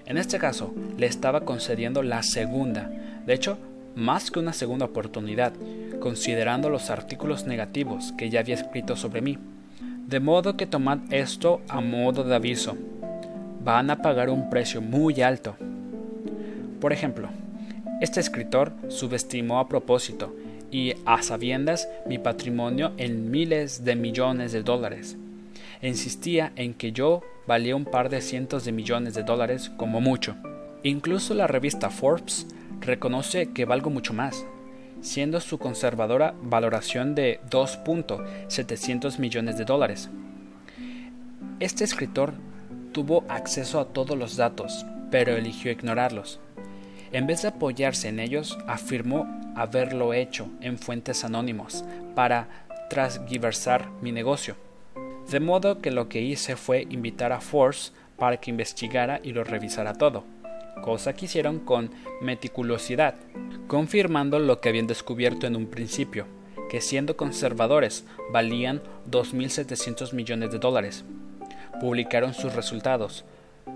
En 0.07 0.17
este 0.17 0.39
caso, 0.39 0.73
le 0.97 1.07
estaba 1.07 1.41
concediendo 1.41 2.03
la 2.05 2.23
segunda, 2.23 2.89
de 3.27 3.35
hecho, 3.35 3.59
más 3.97 4.31
que 4.31 4.39
una 4.39 4.53
segunda 4.53 4.87
oportunidad, 4.87 5.53
considerando 5.99 6.71
los 6.71 6.91
artículos 6.91 7.47
negativos 7.47 8.13
que 8.17 8.31
ya 8.31 8.41
había 8.41 8.55
escrito 8.55 8.95
sobre 8.95 9.23
mí. 9.23 9.39
De 10.07 10.21
modo 10.21 10.57
que 10.57 10.67
tomad 10.67 10.99
esto 11.11 11.61
a 11.69 11.81
modo 11.81 12.23
de 12.23 12.35
aviso. 12.35 12.77
Van 13.65 13.91
a 13.91 14.03
pagar 14.03 14.29
un 14.29 14.51
precio 14.51 14.83
muy 14.83 15.23
alto. 15.23 15.57
Por 16.81 16.93
ejemplo, 16.93 17.29
este 18.01 18.21
escritor 18.21 18.73
subestimó 18.89 19.59
a 19.59 19.69
propósito 19.69 20.35
y 20.75 20.97
a 21.05 21.23
sabiendas 21.23 21.89
mi 22.05 22.19
patrimonio 22.19 22.95
en 22.97 23.31
miles 23.31 23.85
de 23.85 23.95
millones 23.95 24.51
de 24.51 24.65
dólares. 24.65 25.17
Insistía 25.81 26.53
en 26.57 26.75
que 26.75 26.91
yo 26.91 27.23
valía 27.47 27.77
un 27.77 27.85
par 27.85 28.09
de 28.09 28.21
cientos 28.21 28.65
de 28.65 28.73
millones 28.73 29.15
de 29.15 29.23
dólares 29.23 29.71
como 29.77 30.01
mucho. 30.01 30.35
Incluso 30.83 31.33
la 31.33 31.47
revista 31.47 31.91
Forbes 31.91 32.49
reconoce 32.81 33.53
que 33.53 33.67
valgo 33.67 33.89
mucho 33.89 34.15
más, 34.15 34.45
siendo 35.01 35.41
su 35.41 35.59
conservadora 35.59 36.35
valoración 36.43 37.15
de 37.15 37.39
2.700 37.49 39.21
millones 39.21 39.57
de 39.57 39.65
dólares. 39.65 40.11
Este 41.61 41.85
escritor 41.85 42.33
tuvo 42.91 43.23
acceso 43.29 43.79
a 43.79 43.93
todos 43.93 44.19
los 44.19 44.37
datos, 44.37 44.85
pero 45.13 45.37
eligió 45.37 45.71
ignorarlos. 45.71 46.41
En 47.15 47.29
vez 47.29 47.43
de 47.43 47.49
apoyarse 47.49 48.09
en 48.09 48.19
ellos, 48.19 48.59
afirmó 48.67 49.25
haberlo 49.55 50.15
hecho 50.15 50.49
en 50.61 50.79
fuentes 50.79 51.23
anónimos 51.23 51.85
para 52.17 52.67
transgiversar 52.91 53.89
mi 54.03 54.11
negocio. 54.11 54.57
De 55.31 55.39
modo 55.39 55.81
que 55.81 55.93
lo 55.93 56.09
que 56.09 56.23
hice 56.23 56.57
fue 56.57 56.89
invitar 56.91 57.31
a 57.31 57.41
Force 57.41 57.93
para 58.19 58.39
que 58.39 58.51
investigara 58.51 59.21
y 59.23 59.31
lo 59.31 59.45
revisara 59.45 59.95
todo, 59.95 60.25
cosa 60.83 61.13
que 61.13 61.27
hicieron 61.27 61.61
con 61.61 61.93
meticulosidad, 62.21 63.15
confirmando 63.69 64.41
lo 64.41 64.61
que 64.61 64.71
habían 64.71 64.89
descubierto 64.89 65.47
en 65.47 65.55
un 65.55 65.67
principio, 65.67 66.27
que 66.69 66.81
siendo 66.81 67.17
conservadores 67.17 68.05
valían 68.33 68.83
2.700 69.09 70.15
millones 70.15 70.51
de 70.51 70.59
dólares. 70.59 71.05
Publicaron 71.81 72.35
sus 72.35 72.57
resultados, 72.57 73.25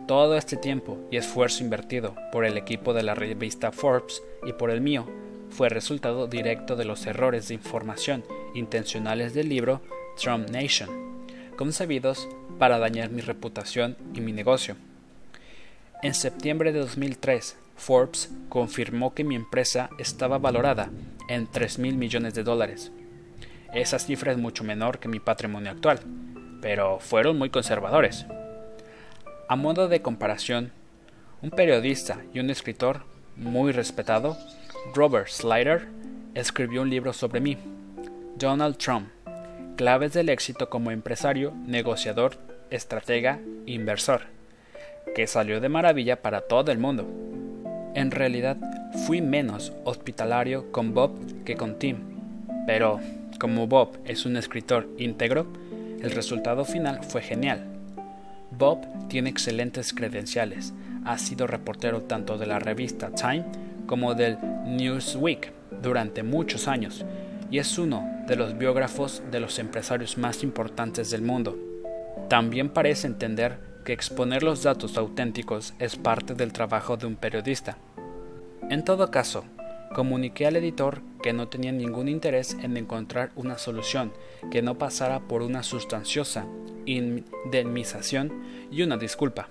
todo 0.07 0.37
este 0.37 0.57
tiempo 0.57 0.99
y 1.11 1.17
esfuerzo 1.17 1.63
invertido 1.63 2.15
por 2.33 2.45
el 2.45 2.57
equipo 2.57 2.95
de 2.95 3.03
la 3.03 3.15
revista 3.15 3.73
Forbes 3.73 4.23
y 4.47 4.53
por 4.53 4.71
el 4.71 4.81
mío 4.81 5.07
fue 5.51 5.69
resultado 5.69 6.27
directo 6.27 6.77
de 6.77 6.85
los 6.85 7.07
errores 7.07 7.49
de 7.49 7.55
información 7.55 8.25
intencionales 8.55 9.35
del 9.35 9.49
libro 9.49 9.81
Trump 10.21 10.51
Nation, 10.51 10.89
concebidos 11.57 12.29
para 12.59 12.79
dañar 12.79 13.11
mi 13.11 13.21
reputación 13.21 13.97
y 14.15 14.21
mi 14.21 14.33
negocio. 14.33 14.77
En 16.03 16.15
septiembre 16.15 16.73
de 16.73 16.81
2003, 16.81 17.57
Forbes 17.77 18.31
confirmó 18.49 19.15
que 19.15 19.25
mi 19.25 19.35
empresa 19.35 19.91
estaba 19.99 20.39
valorada 20.39 20.91
en 21.29 21.47
3 21.47 21.79
mil 21.79 21.97
millones 21.97 22.35
de 22.35 22.43
dólares. 22.43 22.93
Esa 23.75 23.99
cifra 23.99 24.33
es 24.33 24.39
mucho 24.39 24.65
menor 24.65 24.99
que 24.99 25.09
mi 25.09 25.21
patrimonio 25.21 25.71
actual, 25.71 26.01
pero 26.61 26.99
fueron 26.99 27.39
muy 27.39 27.51
conservadores. 27.51 28.27
A 29.51 29.57
modo 29.57 29.89
de 29.89 30.03
comparación, 30.03 30.73
un 31.41 31.49
periodista 31.49 32.21
y 32.35 32.41
un 32.41 32.51
escritor 32.51 33.05
muy 33.35 33.73
respetado, 33.73 34.37
Robert 34.95 35.29
Slider, 35.29 35.89
escribió 36.35 36.83
un 36.83 36.91
libro 36.91 37.15
sobre 37.15 37.41
mí, 37.41 37.57
Donald 38.37 38.77
Trump, 38.77 39.09
claves 39.77 40.13
del 40.13 40.29
éxito 40.29 40.69
como 40.69 40.91
empresario, 40.91 41.55
negociador, 41.65 42.37
estratega, 42.69 43.41
inversor, 43.65 44.25
que 45.15 45.27
salió 45.27 45.63
de 45.63 45.71
maravilla 45.71 46.21
para 46.21 46.43
todo 46.43 46.71
el 46.71 46.79
mundo. 46.79 47.07
En 47.95 48.11
realidad, 48.11 48.59
fui 49.07 49.23
menos 49.23 49.73
hospitalario 49.85 50.71
con 50.73 50.93
Bob 50.93 51.45
que 51.47 51.57
con 51.57 51.79
Tim, 51.79 51.97
pero 52.67 53.01
como 53.41 53.67
Bob 53.67 53.97
es 54.05 54.27
un 54.27 54.37
escritor 54.37 54.87
íntegro, 54.99 55.47
El 56.03 56.11
resultado 56.11 56.65
final 56.67 57.03
fue 57.03 57.23
genial. 57.23 57.78
Bob 58.59 58.81
tiene 59.09 59.31
excelentes 59.31 59.95
credenciales. 59.95 60.75
Ha 61.05 61.17
sido 61.19 61.47
reportero 61.47 62.03
tanto 62.03 62.37
de 62.39 62.47
la 62.47 62.59
revista 62.59 63.11
Time 63.11 63.45
como 63.87 64.15
del 64.15 64.37
Newsweek 64.67 65.53
durante 65.81 66.25
muchos 66.25 66.67
años 66.67 67.05
y 67.51 67.59
es 67.59 67.79
uno 67.79 68.05
de 68.27 68.37
los 68.37 68.59
biógrafos 68.59 69.23
de 69.31 69.41
los 69.41 69.59
empresarios 69.61 70.19
más 70.19 70.43
importantes 70.43 71.11
del 71.11 71.23
mundo. 71.23 71.57
También 72.29 72.69
parece 72.69 73.07
entender 73.07 73.59
que 73.85 73.93
exponer 73.93 74.43
los 74.43 74.65
datos 74.65 74.99
auténticos 74.99 75.73
es 75.79 75.97
parte 75.97 76.35
del 76.35 76.53
trabajo 76.53 76.97
de 76.97 77.07
un 77.07 77.15
periodista. 77.15 77.79
En 78.69 78.85
todo 78.85 79.11
caso, 79.11 79.45
comuniqué 79.95 80.47
al 80.47 80.57
editor 80.57 81.01
que 81.29 81.35
no 81.35 81.49
tenía 81.49 81.73
ningún 81.73 82.09
interés 82.09 82.57
en 82.63 82.79
encontrar 82.79 83.33
una 83.37 83.59
solución 83.59 84.15
que 84.51 84.63
no 84.63 84.79
pasara 84.79 85.21
por 85.21 85.43
una 85.43 85.63
sustanciosa 85.63 86.47
indemnización 86.87 88.45
y 88.71 88.81
una 88.81 88.97
disculpa. 88.97 89.51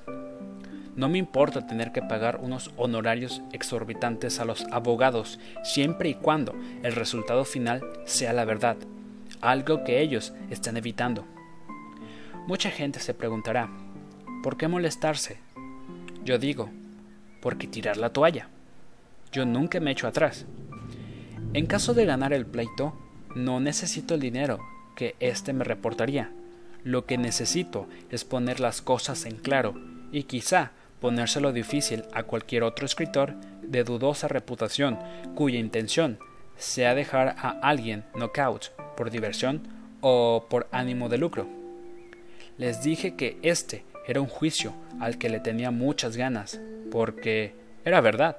No 0.96 1.08
me 1.08 1.20
importa 1.20 1.68
tener 1.68 1.92
que 1.92 2.02
pagar 2.02 2.40
unos 2.42 2.72
honorarios 2.78 3.44
exorbitantes 3.54 4.40
a 4.40 4.46
los 4.46 4.66
abogados 4.72 5.40
siempre 5.64 6.10
y 6.10 6.16
cuando 6.16 6.56
el 6.82 6.96
resultado 6.96 7.46
final 7.46 7.84
sea 8.06 8.34
la 8.34 8.44
verdad, 8.44 8.78
algo 9.40 9.84
que 9.84 10.02
ellos 10.02 10.34
están 10.50 10.78
evitando. 10.78 11.26
Mucha 12.48 12.72
gente 12.72 13.00
se 13.00 13.14
preguntará, 13.14 13.70
¿por 14.42 14.58
qué 14.58 14.68
molestarse? 14.68 15.38
Yo 16.26 16.40
digo, 16.40 16.72
¿por 17.40 17.60
qué 17.60 17.68
tirar 17.68 17.98
la 17.98 18.10
toalla? 18.10 18.50
Yo 19.32 19.46
nunca 19.46 19.80
me 19.80 19.92
echo 19.92 20.08
atrás. 20.08 20.48
En 21.58 21.66
caso 21.66 21.96
de 21.96 22.06
ganar 22.06 22.34
el 22.34 22.46
pleito, 22.46 22.94
no 23.34 23.60
necesito 23.60 24.14
el 24.14 24.20
dinero 24.20 24.60
que 24.96 25.16
éste 25.20 25.54
me 25.54 25.64
reportaría. 25.64 26.30
Lo 26.84 27.08
que 27.08 27.18
necesito 27.18 27.88
es 28.12 28.26
poner 28.26 28.60
las 28.60 28.84
cosas 28.84 29.26
en 29.26 29.38
claro 29.38 29.74
y 30.12 30.26
quizá 30.26 30.74
ponérselo 31.02 31.54
difícil 31.54 32.04
a 32.14 32.22
cualquier 32.22 32.62
otro 32.62 32.86
escritor 32.86 33.34
de 33.64 33.84
dudosa 33.84 34.28
reputación 34.28 35.00
cuya 35.34 35.58
intención 35.58 36.20
sea 36.58 36.94
dejar 36.94 37.30
a 37.40 37.58
alguien 37.64 38.04
knockout 38.14 38.70
por 38.96 39.10
diversión 39.10 39.68
o 40.02 40.46
por 40.52 40.68
ánimo 40.72 41.10
de 41.10 41.18
lucro. 41.18 41.48
Les 42.60 42.84
dije 42.84 43.16
que 43.16 43.40
este 43.42 43.84
era 44.06 44.22
un 44.22 44.28
juicio 44.28 44.74
al 45.00 45.18
que 45.18 45.30
le 45.30 45.40
tenía 45.40 45.72
muchas 45.72 46.18
ganas, 46.18 46.62
porque 46.92 47.56
era 47.84 48.00
verdad. 48.00 48.38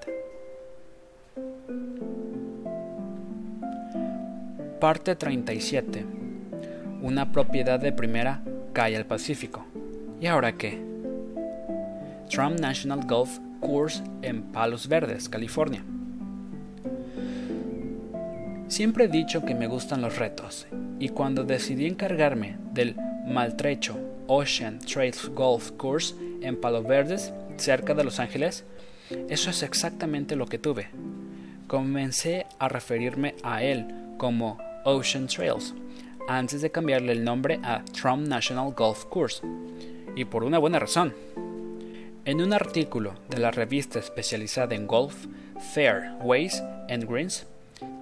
Parte 4.81 5.17
37. 5.17 6.05
Una 7.03 7.33
propiedad 7.33 7.81
de 7.81 7.91
primera 7.91 8.45
cae 8.73 8.97
al 8.97 9.07
Pacífico. 9.07 9.67
¿Y 10.21 10.27
ahora 10.27 10.53
qué? 10.53 10.81
Trump 12.31 12.61
National 12.61 13.05
Golf 13.05 13.41
Course 13.59 14.05
en 14.23 14.53
Palos 14.53 14.87
Verdes, 14.87 15.29
California. 15.29 15.83
Siempre 18.69 19.07
he 19.07 19.09
dicho 19.09 19.45
que 19.45 19.57
me 19.57 19.67
gustan 19.67 20.01
los 20.01 20.17
retos, 20.17 20.69
y 21.01 21.09
cuando 21.09 21.43
decidí 21.43 21.87
encargarme 21.87 22.59
del 22.73 22.95
maltrecho 23.27 23.99
Ocean 24.29 24.79
Trails 24.79 25.29
Golf 25.31 25.73
Course 25.73 26.15
en 26.41 26.55
Palos 26.55 26.87
Verdes, 26.87 27.33
cerca 27.57 27.95
de 27.95 28.05
Los 28.05 28.21
Ángeles, 28.21 28.65
eso 29.29 29.51
es 29.51 29.65
exactamente 29.65 30.37
lo 30.37 30.47
que 30.47 30.59
tuve. 30.59 30.87
Comencé 31.67 32.47
a 32.61 32.69
referirme 32.69 33.35
a 33.43 33.65
él 33.65 33.87
como 34.19 34.68
Ocean 34.85 35.27
Trails, 35.27 35.75
antes 36.29 36.63
de 36.63 36.71
cambiarle 36.71 37.13
el 37.13 37.25
nombre 37.25 37.61
a 37.63 37.85
Trump 37.85 38.27
National 38.27 38.73
Golf 38.73 39.05
Course, 39.07 39.43
y 40.15 40.25
por 40.25 40.45
una 40.45 40.59
buena 40.59 40.79
razón. 40.79 41.15
En 42.25 42.43
un 42.43 42.53
artículo 42.53 43.15
de 43.31 43.39
la 43.39 43.51
revista 43.51 43.99
especializada 43.99 44.75
en 44.75 44.87
golf, 44.87 45.27
Fairways 45.73 46.63
and 46.89 47.09
Greens, 47.09 47.47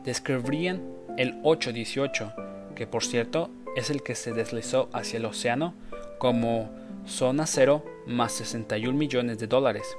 describían 0.05 0.83
el 1.16 1.38
818, 1.42 2.33
que 2.74 2.87
por 2.87 3.05
cierto 3.05 3.50
es 3.77 3.90
el 3.90 4.03
que 4.03 4.14
se 4.14 4.33
deslizó 4.33 4.88
hacia 4.92 5.18
el 5.18 5.27
océano, 5.27 5.74
como 6.18 6.70
zona 7.07 7.46
cero 7.46 7.85
más 8.07 8.33
61 8.33 8.96
millones 8.96 9.38
de 9.38 9.46
dólares. 9.46 9.96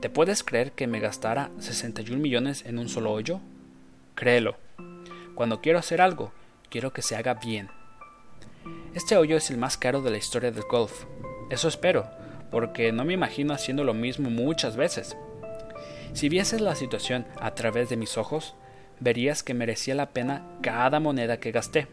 ¿Te 0.00 0.08
puedes 0.08 0.42
creer 0.42 0.72
que 0.72 0.86
me 0.86 1.00
gastara 1.00 1.50
61 1.58 2.20
millones 2.20 2.64
en 2.66 2.78
un 2.78 2.88
solo 2.88 3.12
hoyo? 3.12 3.40
Créelo. 4.14 4.61
Cuando 5.34 5.60
quiero 5.60 5.78
hacer 5.78 6.00
algo, 6.00 6.32
quiero 6.68 6.92
que 6.92 7.02
se 7.02 7.16
haga 7.16 7.34
bien. 7.34 7.70
Este 8.94 9.16
hoyo 9.16 9.36
es 9.36 9.50
el 9.50 9.56
más 9.56 9.76
caro 9.76 10.02
de 10.02 10.10
la 10.10 10.18
historia 10.18 10.50
del 10.50 10.64
golf. 10.64 11.04
Eso 11.50 11.68
espero, 11.68 12.06
porque 12.50 12.92
no 12.92 13.04
me 13.04 13.14
imagino 13.14 13.54
haciendo 13.54 13.82
lo 13.82 13.94
mismo 13.94 14.30
muchas 14.30 14.76
veces. 14.76 15.16
Si 16.12 16.28
vieses 16.28 16.60
la 16.60 16.74
situación 16.74 17.26
a 17.40 17.54
través 17.54 17.88
de 17.88 17.96
mis 17.96 18.18
ojos, 18.18 18.54
verías 19.00 19.42
que 19.42 19.54
merecía 19.54 19.94
la 19.94 20.10
pena 20.10 20.42
cada 20.60 21.00
moneda 21.00 21.38
que 21.38 21.52
gasté. 21.52 21.88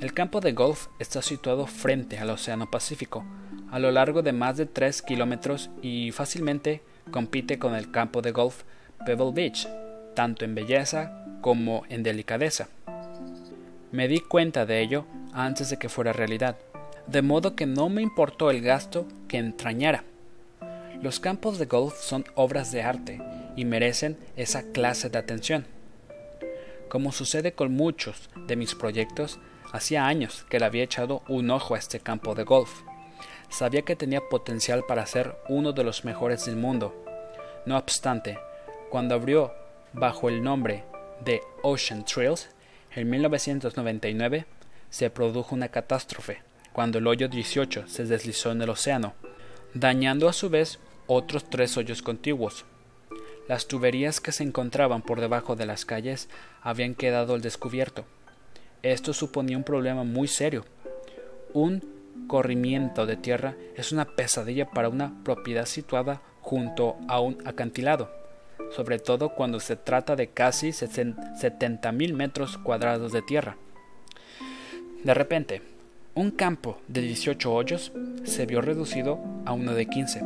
El 0.00 0.12
campo 0.12 0.40
de 0.40 0.52
golf 0.52 0.88
está 0.98 1.22
situado 1.22 1.66
frente 1.66 2.18
al 2.18 2.28
Océano 2.28 2.70
Pacífico, 2.70 3.24
a 3.70 3.78
lo 3.78 3.90
largo 3.90 4.22
de 4.22 4.32
más 4.32 4.58
de 4.58 4.66
3 4.66 5.00
kilómetros 5.02 5.70
y 5.80 6.10
fácilmente 6.12 6.82
compite 7.10 7.58
con 7.58 7.74
el 7.74 7.90
campo 7.90 8.20
de 8.20 8.32
golf 8.32 8.64
Pebble 9.06 9.32
Beach, 9.32 9.66
tanto 10.14 10.44
en 10.44 10.54
belleza 10.54 11.23
como 11.44 11.84
en 11.90 12.02
delicadeza. 12.02 12.68
Me 13.92 14.08
di 14.08 14.20
cuenta 14.20 14.64
de 14.64 14.80
ello 14.80 15.04
antes 15.34 15.68
de 15.68 15.76
que 15.76 15.90
fuera 15.90 16.14
realidad 16.14 16.56
de 17.06 17.20
modo 17.20 17.54
que 17.54 17.66
no 17.66 17.90
me 17.90 18.00
importó 18.00 18.50
el 18.50 18.62
gasto 18.62 19.06
que 19.28 19.36
entrañara. 19.36 20.04
Los 21.02 21.20
campos 21.20 21.58
de 21.58 21.66
golf 21.66 22.00
son 22.00 22.24
obras 22.34 22.72
de 22.72 22.82
arte 22.82 23.20
y 23.56 23.66
merecen 23.66 24.16
esa 24.36 24.62
clase 24.72 25.10
de 25.10 25.18
atención. 25.18 25.66
Como 26.88 27.12
sucede 27.12 27.52
con 27.52 27.74
muchos 27.74 28.30
de 28.46 28.56
mis 28.56 28.74
proyectos, 28.74 29.38
hacía 29.70 30.06
años 30.06 30.46
que 30.48 30.58
le 30.58 30.64
había 30.64 30.84
echado 30.84 31.20
un 31.28 31.50
ojo 31.50 31.74
a 31.74 31.78
este 31.78 32.00
campo 32.00 32.34
de 32.34 32.44
golf. 32.44 32.70
Sabía 33.50 33.82
que 33.82 33.96
tenía 33.96 34.22
potencial 34.30 34.82
para 34.88 35.04
ser 35.04 35.36
uno 35.50 35.74
de 35.74 35.84
los 35.84 36.06
mejores 36.06 36.46
del 36.46 36.56
mundo. 36.56 37.04
No 37.66 37.76
obstante, 37.76 38.38
cuando 38.88 39.14
abrió 39.14 39.52
bajo 39.92 40.30
el 40.30 40.42
nombre 40.42 40.84
de 41.24 41.42
Ocean 41.62 42.04
Trails, 42.04 42.48
en 42.94 43.10
1999 43.10 44.46
se 44.90 45.10
produjo 45.10 45.54
una 45.54 45.68
catástrofe 45.68 46.42
cuando 46.72 46.98
el 46.98 47.06
hoyo 47.06 47.28
18 47.28 47.86
se 47.86 48.04
deslizó 48.04 48.52
en 48.52 48.62
el 48.62 48.70
océano, 48.70 49.14
dañando 49.74 50.28
a 50.28 50.32
su 50.32 50.50
vez 50.50 50.78
otros 51.06 51.48
tres 51.48 51.76
hoyos 51.76 52.02
contiguos. 52.02 52.64
Las 53.48 53.66
tuberías 53.66 54.20
que 54.20 54.32
se 54.32 54.42
encontraban 54.42 55.02
por 55.02 55.20
debajo 55.20 55.54
de 55.56 55.66
las 55.66 55.84
calles 55.84 56.28
habían 56.62 56.94
quedado 56.94 57.34
al 57.34 57.42
descubierto. 57.42 58.04
Esto 58.82 59.12
suponía 59.12 59.56
un 59.56 59.64
problema 59.64 60.04
muy 60.04 60.28
serio. 60.28 60.64
Un 61.52 61.82
corrimiento 62.26 63.06
de 63.06 63.16
tierra 63.16 63.54
es 63.76 63.92
una 63.92 64.04
pesadilla 64.04 64.70
para 64.70 64.88
una 64.88 65.22
propiedad 65.24 65.66
situada 65.66 66.22
junto 66.40 66.96
a 67.08 67.20
un 67.20 67.38
acantilado, 67.46 68.10
sobre 68.72 68.98
todo 68.98 69.30
cuando 69.30 69.60
se 69.60 69.76
trata 69.76 70.16
de 70.16 70.28
casi 70.28 70.70
mil 71.92 72.14
metros 72.14 72.58
cuadrados 72.58 73.12
de 73.12 73.22
tierra. 73.22 73.56
De 75.02 75.14
repente, 75.14 75.62
un 76.14 76.30
campo 76.30 76.78
de 76.88 77.02
18 77.02 77.52
hoyos 77.52 77.92
se 78.22 78.46
vio 78.46 78.60
reducido 78.60 79.18
a 79.44 79.52
uno 79.52 79.74
de 79.74 79.86
15. 79.86 80.22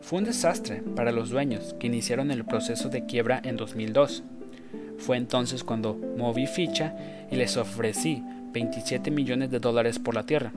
Fue 0.00 0.20
un 0.20 0.24
desastre 0.24 0.82
para 0.94 1.10
los 1.10 1.30
dueños 1.30 1.74
que 1.80 1.88
iniciaron 1.88 2.30
el 2.30 2.44
proceso 2.44 2.88
de 2.88 3.06
quiebra 3.06 3.40
en 3.42 3.56
2002. 3.56 4.22
Fue 4.98 5.16
entonces 5.16 5.64
cuando 5.64 5.94
moví 5.94 6.46
ficha 6.46 6.94
y 7.30 7.36
les 7.36 7.56
ofrecí 7.56 8.22
27 8.52 9.10
millones 9.10 9.50
de 9.50 9.58
dólares 9.58 9.98
por 9.98 10.14
la 10.14 10.24
tierra, 10.24 10.52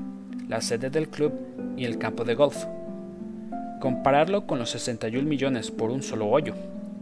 la 0.47 0.61
sede 0.61 0.89
del 0.89 1.09
club 1.09 1.33
y 1.75 1.85
el 1.85 1.97
campo 1.97 2.23
de 2.23 2.35
golf. 2.35 2.65
Compararlo 3.79 4.45
con 4.45 4.59
los 4.59 4.71
61 4.71 5.27
millones 5.27 5.71
por 5.71 5.91
un 5.91 6.03
solo 6.03 6.27
hoyo 6.27 6.53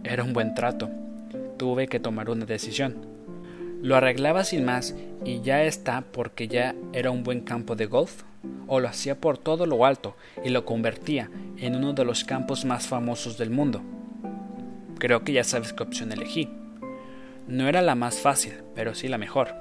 era 0.04 0.24
un 0.24 0.34
buen 0.34 0.54
trato. 0.54 0.90
Tuve 1.58 1.88
que 1.88 2.00
tomar 2.00 2.30
una 2.30 2.46
decisión 2.46 3.18
¿Lo 3.82 3.96
arreglaba 3.96 4.44
sin 4.44 4.66
más 4.66 4.96
y 5.24 5.42
ya 5.42 5.64
está 5.64 6.02
porque 6.02 6.48
ya 6.48 6.74
era 6.94 7.12
un 7.12 7.24
buen 7.24 7.42
campo 7.42 7.76
de 7.76 7.86
golf? 7.86 8.24
¿O 8.66 8.80
lo 8.80 8.88
hacía 8.88 9.20
por 9.20 9.38
todo 9.38 9.68
lo 9.68 9.86
alto 9.86 10.16
y 10.44 10.50
lo 10.50 10.66
convertía 10.66 11.30
en 11.58 11.76
uno 11.76 11.94
de 11.94 12.04
los 12.04 12.24
campos 12.24 12.66
más 12.66 12.88
famosos 12.88 13.38
del 13.38 13.52
mundo? 13.52 13.82
Creo 14.98 15.24
que 15.24 15.34
ya 15.34 15.44
sabes 15.44 15.74
qué 15.74 15.84
opción 15.84 16.12
elegí. 16.12 16.50
No 17.48 17.68
era 17.68 17.84
la 17.84 17.94
más 17.94 18.20
fácil, 18.20 18.54
pero 18.74 18.96
sí 18.96 19.08
la 19.08 19.20
mejor. 19.20 19.54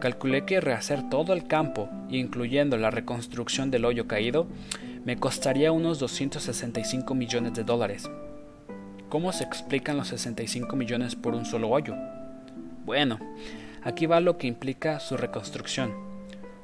Calculé 0.00 0.44
que 0.44 0.60
rehacer 0.60 1.08
todo 1.08 1.32
el 1.32 1.46
campo, 1.46 1.88
incluyendo 2.10 2.76
la 2.76 2.90
reconstrucción 2.90 3.70
del 3.70 3.84
hoyo 3.84 4.08
caído, 4.08 4.48
me 5.08 5.16
costaría 5.16 5.72
unos 5.72 5.98
265 6.00 7.14
millones 7.14 7.54
de 7.54 7.64
dólares. 7.64 8.10
¿Cómo 9.08 9.32
se 9.32 9.42
explican 9.42 9.96
los 9.96 10.08
65 10.08 10.76
millones 10.76 11.16
por 11.16 11.34
un 11.34 11.46
solo 11.46 11.70
hoyo? 11.70 11.94
Bueno, 12.84 13.18
aquí 13.82 14.04
va 14.04 14.20
lo 14.20 14.36
que 14.36 14.48
implica 14.48 15.00
su 15.00 15.16
reconstrucción. 15.16 15.94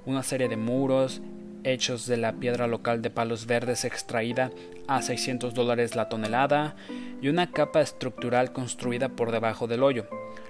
una 0.04 0.22
serie 0.22 0.50
de 0.50 0.58
muros 0.58 1.22
hechos 1.62 2.06
de 2.06 2.18
la 2.18 2.34
piedra 2.34 2.66
local 2.66 3.00
de 3.00 3.08
palos 3.08 3.46
verdes 3.46 3.86
extraída 3.86 4.50
a 4.88 5.00
600 5.00 5.54
dólares 5.54 5.96
la 5.96 6.10
tonelada 6.10 6.76
y 7.22 7.28
una 7.28 7.50
capa 7.50 7.80
estructural 7.80 8.52
construida 8.52 9.08
por 9.08 9.32
debajo 9.32 9.66
del 9.66 9.82
hoyo, 9.82 10.06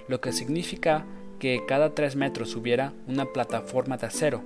lo 0.09 0.19
que 0.19 0.33
significa 0.33 1.05
que 1.39 1.63
cada 1.65 1.95
3 1.95 2.17
metros 2.17 2.57
hubiera 2.57 2.91
una 3.07 3.23
plataforma 3.27 3.95
de 3.95 4.07
acero, 4.07 4.43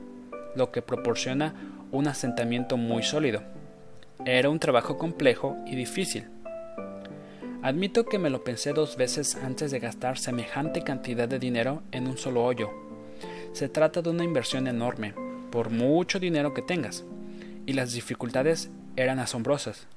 lo 0.55 0.71
que 0.71 0.83
proporciona 0.83 1.78
un 1.91 2.07
asentamiento 2.07 2.77
muy 2.77 3.03
sólido. 3.03 3.41
Era 4.25 4.49
un 4.49 4.59
trabajo 4.59 4.97
complejo 4.97 5.57
y 5.65 5.75
difícil. 5.75 6.25
Admito 7.61 8.05
que 8.05 8.19
me 8.19 8.29
lo 8.29 8.43
pensé 8.43 8.73
dos 8.73 8.95
veces 8.95 9.35
antes 9.35 9.71
de 9.71 9.79
gastar 9.79 10.17
semejante 10.17 10.83
cantidad 10.83 11.27
de 11.27 11.39
dinero 11.39 11.83
en 11.91 12.07
un 12.07 12.17
solo 12.17 12.43
hoyo. 12.43 12.69
Se 13.53 13.67
trata 13.67 14.01
de 14.01 14.09
una 14.09 14.23
inversión 14.23 14.67
enorme, 14.67 15.13
por 15.51 15.69
mucho 15.69 16.19
dinero 16.19 16.53
que 16.53 16.61
tengas, 16.61 17.03
y 17.65 17.73
las 17.73 17.93
dificultades 17.93 18.69
eran 18.95 19.19
asombrosas. 19.19 19.87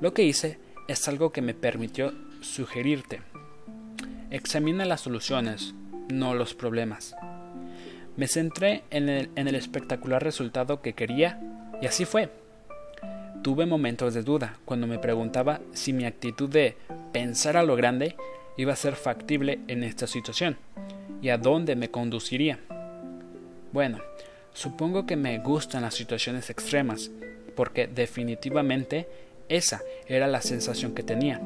Lo 0.00 0.14
que 0.14 0.24
hice 0.24 0.58
es 0.88 1.06
algo 1.06 1.30
que 1.30 1.42
me 1.42 1.54
permitió 1.54 2.12
sugerirte. 2.40 3.20
Examina 4.30 4.84
las 4.84 5.02
soluciones, 5.02 5.74
no 6.12 6.34
los 6.34 6.54
problemas. 6.54 7.14
Me 8.16 8.28
centré 8.28 8.84
en 8.90 9.08
el, 9.08 9.54
espectacular 9.56 10.22
resultado 10.22 10.80
que 10.80 10.92
quería 10.92 11.40
y 11.82 11.86
así 11.86 12.04
fue. 12.04 12.28
Tuve 13.42 13.66
momentos 13.66 14.14
de 14.14 14.22
duda 14.22 14.58
cuando 14.64 14.86
me 14.86 14.98
preguntaba 14.98 15.60
si 15.72 15.92
mi 15.92 16.04
actitud 16.04 16.48
de 16.48 16.76
pensar 17.12 17.56
a 17.56 17.64
lo 17.64 17.74
grande 17.74 18.16
iba 18.56 18.72
a 18.72 18.76
ser 18.76 18.94
factible 18.94 19.58
en 19.66 19.82
esta 19.82 20.06
situación 20.06 20.56
y 21.20 21.30
a 21.30 21.38
dónde 21.38 21.74
me 21.74 21.90
conduciría. 21.90 22.60
Bueno, 23.72 23.98
supongo 24.52 25.06
que 25.06 25.16
me 25.16 25.38
gustan 25.38 25.82
las 25.82 25.94
situaciones 25.94 26.50
extremas, 26.50 27.10
porque 27.56 27.88
definitivamente 27.88 29.08
esa 29.48 29.82
era 30.06 30.28
la 30.28 30.40
sensación 30.40 30.94
que 30.94 31.02
tenía. 31.02 31.40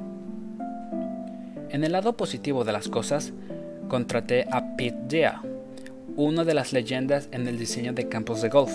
En 1.71 1.85
el 1.85 1.93
lado 1.93 2.17
positivo 2.17 2.65
de 2.65 2.73
las 2.73 2.89
cosas, 2.89 3.33
contraté 3.89 4.47
a 4.51 4.77
Pete 4.77 4.99
Dea, 5.09 5.43
una 6.19 6.43
de 6.43 6.53
las 6.53 6.73
leyendas 6.73 7.29
en 7.31 7.47
el 7.47 7.61
diseño 7.61 7.93
de 7.93 8.09
campos 8.09 8.43
de 8.43 8.49
golf, 8.49 8.73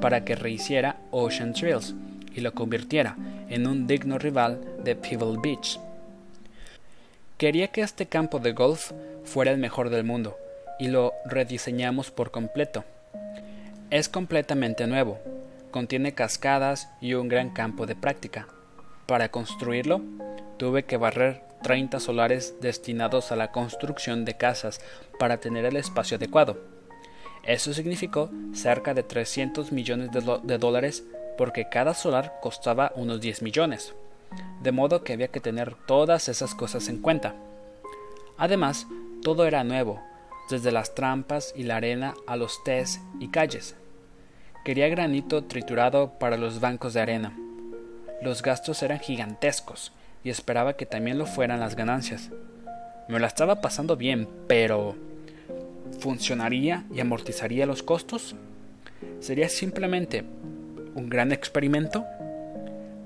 para 0.00 0.24
que 0.24 0.34
rehiciera 0.34 0.96
Ocean 1.12 1.52
Trails 1.52 1.94
y 2.34 2.40
lo 2.40 2.52
convirtiera 2.54 3.16
en 3.48 3.68
un 3.68 3.86
digno 3.86 4.18
rival 4.18 4.60
de 4.82 4.96
Pebble 4.96 5.38
Beach. 5.40 5.78
Quería 7.38 7.68
que 7.68 7.82
este 7.82 8.06
campo 8.06 8.40
de 8.40 8.52
golf 8.52 8.90
fuera 9.22 9.52
el 9.52 9.58
mejor 9.58 9.90
del 9.90 10.02
mundo 10.02 10.36
y 10.80 10.88
lo 10.88 11.12
rediseñamos 11.24 12.10
por 12.10 12.32
completo. 12.32 12.84
Es 13.90 14.08
completamente 14.08 14.88
nuevo, 14.88 15.20
contiene 15.70 16.14
cascadas 16.14 16.88
y 17.00 17.14
un 17.14 17.28
gran 17.28 17.50
campo 17.50 17.86
de 17.86 17.94
práctica. 17.94 18.48
Para 19.06 19.30
construirlo, 19.30 20.00
tuve 20.56 20.82
que 20.82 20.96
barrer 20.96 21.44
30 21.62 22.00
solares 22.00 22.56
destinados 22.60 23.30
a 23.30 23.36
la 23.36 23.52
construcción 23.52 24.24
de 24.24 24.36
casas 24.36 24.80
para 25.20 25.38
tener 25.38 25.64
el 25.64 25.76
espacio 25.76 26.16
adecuado. 26.16 26.71
Eso 27.44 27.74
significó 27.74 28.30
cerca 28.54 28.94
de 28.94 29.02
300 29.02 29.72
millones 29.72 30.10
de, 30.12 30.58
dólares 30.58 31.04
porque 31.36 31.68
cada 31.68 31.94
solar 31.94 32.38
costaba 32.40 32.92
unos 32.94 33.20
10 33.20 33.42
millones, 33.42 33.94
de 34.62 34.72
modo 34.72 35.02
que 35.02 35.12
había 35.12 35.28
que 35.28 35.40
tener 35.40 35.74
todas 35.86 36.28
esas 36.28 36.54
cosas 36.54 36.88
en 36.88 36.98
cuenta. 36.98 37.34
Además, 38.38 38.86
todo 39.22 39.44
era 39.44 39.64
nuevo, 39.64 40.00
desde 40.50 40.70
las 40.70 40.94
trampas 40.94 41.52
y 41.56 41.64
la 41.64 41.76
arena 41.76 42.14
a 42.26 42.36
los 42.36 42.62
tés 42.64 43.00
y 43.18 43.28
calles. 43.28 43.74
Quería 44.64 44.88
granito 44.88 45.44
triturado 45.44 46.18
para 46.20 46.36
los 46.36 46.60
bancos 46.60 46.94
de 46.94 47.00
arena. 47.00 47.36
Los 48.22 48.42
gastos 48.42 48.82
eran 48.84 49.00
gigantescos 49.00 49.92
y 50.22 50.30
esperaba 50.30 50.74
que 50.74 50.86
también 50.86 51.18
lo 51.18 51.26
fueran 51.26 51.58
las 51.58 51.74
ganancias. 51.74 52.30
Me 53.08 53.18
la 53.18 53.26
estaba 53.26 53.60
pasando 53.60 53.96
bien, 53.96 54.28
pero 54.46 54.94
¿funcionaría 56.02 56.84
y 56.92 56.98
amortizaría 56.98 57.64
los 57.64 57.84
costos? 57.84 58.34
¿Sería 59.20 59.48
simplemente 59.48 60.24
un 60.96 61.08
gran 61.08 61.30
experimento? 61.30 62.04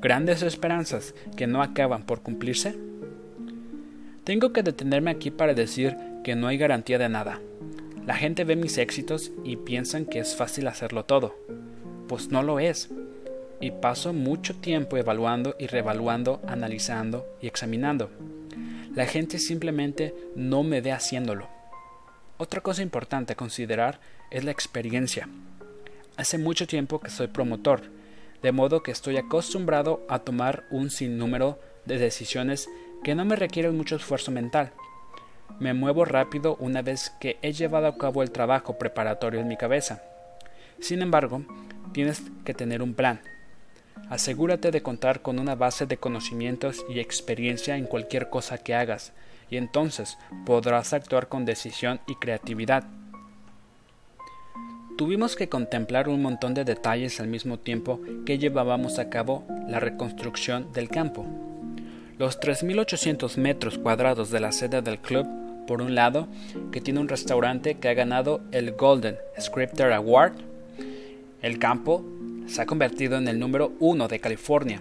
¿Grandes 0.00 0.42
esperanzas 0.42 1.14
que 1.36 1.46
no 1.46 1.62
acaban 1.62 2.04
por 2.04 2.22
cumplirse? 2.22 2.74
Tengo 4.24 4.54
que 4.54 4.62
detenerme 4.62 5.10
aquí 5.10 5.30
para 5.30 5.52
decir 5.52 5.94
que 6.24 6.34
no 6.36 6.48
hay 6.48 6.56
garantía 6.56 6.98
de 6.98 7.10
nada. 7.10 7.38
La 8.06 8.16
gente 8.16 8.44
ve 8.44 8.56
mis 8.56 8.78
éxitos 8.78 9.30
y 9.44 9.56
piensan 9.56 10.06
que 10.06 10.18
es 10.18 10.34
fácil 10.34 10.66
hacerlo 10.66 11.04
todo. 11.04 11.36
Pues 12.08 12.30
no 12.30 12.42
lo 12.42 12.60
es. 12.60 12.88
Y 13.60 13.72
paso 13.72 14.14
mucho 14.14 14.56
tiempo 14.56 14.96
evaluando 14.96 15.54
y 15.58 15.66
revaluando, 15.66 16.40
analizando 16.46 17.26
y 17.42 17.46
examinando. 17.46 18.08
La 18.94 19.04
gente 19.04 19.38
simplemente 19.38 20.14
no 20.34 20.62
me 20.62 20.80
ve 20.80 20.92
haciéndolo. 20.92 21.55
Otra 22.38 22.60
cosa 22.60 22.82
importante 22.82 23.32
a 23.32 23.36
considerar 23.36 24.00
es 24.30 24.44
la 24.44 24.50
experiencia. 24.50 25.28
Hace 26.16 26.38
mucho 26.38 26.66
tiempo 26.66 27.00
que 27.00 27.10
soy 27.10 27.28
promotor, 27.28 27.82
de 28.42 28.52
modo 28.52 28.82
que 28.82 28.90
estoy 28.90 29.16
acostumbrado 29.16 30.04
a 30.08 30.20
tomar 30.20 30.64
un 30.70 30.90
sinnúmero 30.90 31.58
de 31.84 31.98
decisiones 31.98 32.68
que 33.02 33.14
no 33.14 33.24
me 33.24 33.36
requieren 33.36 33.76
mucho 33.76 33.96
esfuerzo 33.96 34.30
mental 34.30 34.72
me 35.58 35.72
muevo 35.72 36.04
rápido 36.04 36.56
una 36.60 36.82
vez 36.82 37.10
que 37.18 37.38
he 37.40 37.52
llevado 37.52 37.86
a 37.86 37.96
cabo 37.96 38.22
el 38.22 38.30
trabajo 38.30 38.78
preparatorio 38.78 39.40
en 39.40 39.48
mi 39.48 39.56
cabeza. 39.56 40.02
Sin 40.80 41.00
embargo, 41.00 41.42
tienes 41.92 42.22
que 42.44 42.52
tener 42.52 42.82
un 42.82 42.94
plan. 42.94 43.20
Asegúrate 44.10 44.70
de 44.70 44.82
contar 44.82 45.22
con 45.22 45.38
una 45.38 45.54
base 45.54 45.86
de 45.86 45.96
conocimientos 45.96 46.84
y 46.90 47.00
experiencia 47.00 47.76
en 47.76 47.86
cualquier 47.86 48.28
cosa 48.28 48.58
que 48.58 48.74
hagas, 48.74 49.12
y 49.50 49.56
entonces 49.56 50.18
podrás 50.44 50.92
actuar 50.92 51.28
con 51.28 51.44
decisión 51.44 52.00
y 52.06 52.16
creatividad. 52.16 52.84
Tuvimos 54.96 55.36
que 55.36 55.48
contemplar 55.48 56.08
un 56.08 56.22
montón 56.22 56.54
de 56.54 56.64
detalles 56.64 57.20
al 57.20 57.28
mismo 57.28 57.58
tiempo 57.58 58.00
que 58.24 58.38
llevábamos 58.38 58.98
a 58.98 59.10
cabo 59.10 59.44
la 59.68 59.78
reconstrucción 59.78 60.72
del 60.72 60.88
campo. 60.88 61.26
Los 62.18 62.40
3.800 62.40 63.36
metros 63.36 63.76
cuadrados 63.76 64.30
de 64.30 64.40
la 64.40 64.52
sede 64.52 64.80
del 64.80 64.98
club 64.98 65.26
por 65.66 65.82
un 65.82 65.94
lado, 65.94 66.28
que 66.72 66.80
tiene 66.80 67.00
un 67.00 67.08
restaurante 67.08 67.74
que 67.74 67.88
ha 67.88 67.94
ganado 67.94 68.40
el 68.52 68.72
Golden 68.72 69.16
Scripter 69.38 69.92
Award. 69.92 70.34
El 71.42 71.58
campo 71.58 72.04
se 72.46 72.62
ha 72.62 72.66
convertido 72.66 73.18
en 73.18 73.28
el 73.28 73.38
número 73.38 73.72
uno 73.80 74.08
de 74.08 74.20
California 74.20 74.80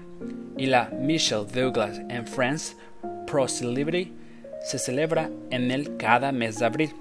y 0.57 0.67
la 0.67 0.91
Michelle 0.97 1.45
Douglas 1.45 1.99
and 2.09 2.27
Friends 2.27 2.77
Pro 3.27 3.47
Celebrity 3.47 4.13
se 4.65 4.79
celebra 4.79 5.29
en 5.51 5.69
él 5.69 5.95
cada 5.97 6.31
mes 6.31 6.57
de 6.57 6.65
abril. 6.65 6.95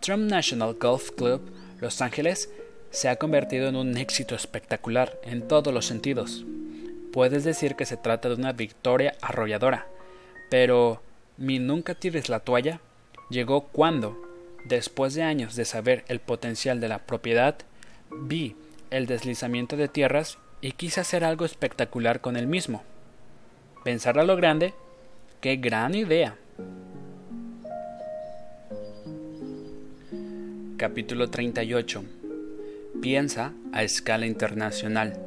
Trump 0.00 0.30
National 0.30 0.74
Golf 0.74 1.10
Club 1.12 1.40
Los 1.80 2.02
Ángeles 2.02 2.50
se 2.90 3.08
ha 3.08 3.16
convertido 3.16 3.68
en 3.68 3.76
un 3.76 3.96
éxito 3.96 4.34
espectacular 4.34 5.18
en 5.22 5.48
todos 5.48 5.72
los 5.72 5.86
sentidos. 5.86 6.44
Puedes 7.12 7.44
decir 7.44 7.76
que 7.76 7.86
se 7.86 7.96
trata 7.96 8.28
de 8.28 8.34
una 8.34 8.52
victoria 8.52 9.14
arrolladora, 9.22 9.86
pero 10.50 11.00
mi 11.38 11.58
nunca 11.58 11.94
tires 11.94 12.28
la 12.28 12.40
toalla 12.40 12.80
llegó 13.30 13.62
cuando, 13.62 14.20
después 14.66 15.14
de 15.14 15.22
años 15.22 15.56
de 15.56 15.64
saber 15.64 16.04
el 16.08 16.20
potencial 16.20 16.78
de 16.78 16.88
la 16.88 16.98
propiedad, 16.98 17.56
vi 18.10 18.54
el 18.90 19.06
deslizamiento 19.06 19.78
de 19.78 19.88
tierras 19.88 20.36
y 20.60 20.72
quise 20.72 21.00
hacer 21.00 21.24
algo 21.24 21.46
espectacular 21.46 22.20
con 22.20 22.36
el 22.36 22.46
mismo. 22.46 22.82
Pensar 23.82 24.18
a 24.18 24.24
lo 24.24 24.36
grande, 24.36 24.74
qué 25.44 25.56
gran 25.56 25.94
idea. 25.94 26.38
Capítulo 30.78 31.28
38. 31.28 32.02
Piensa 33.02 33.52
a 33.74 33.82
escala 33.82 34.24
internacional. 34.24 35.20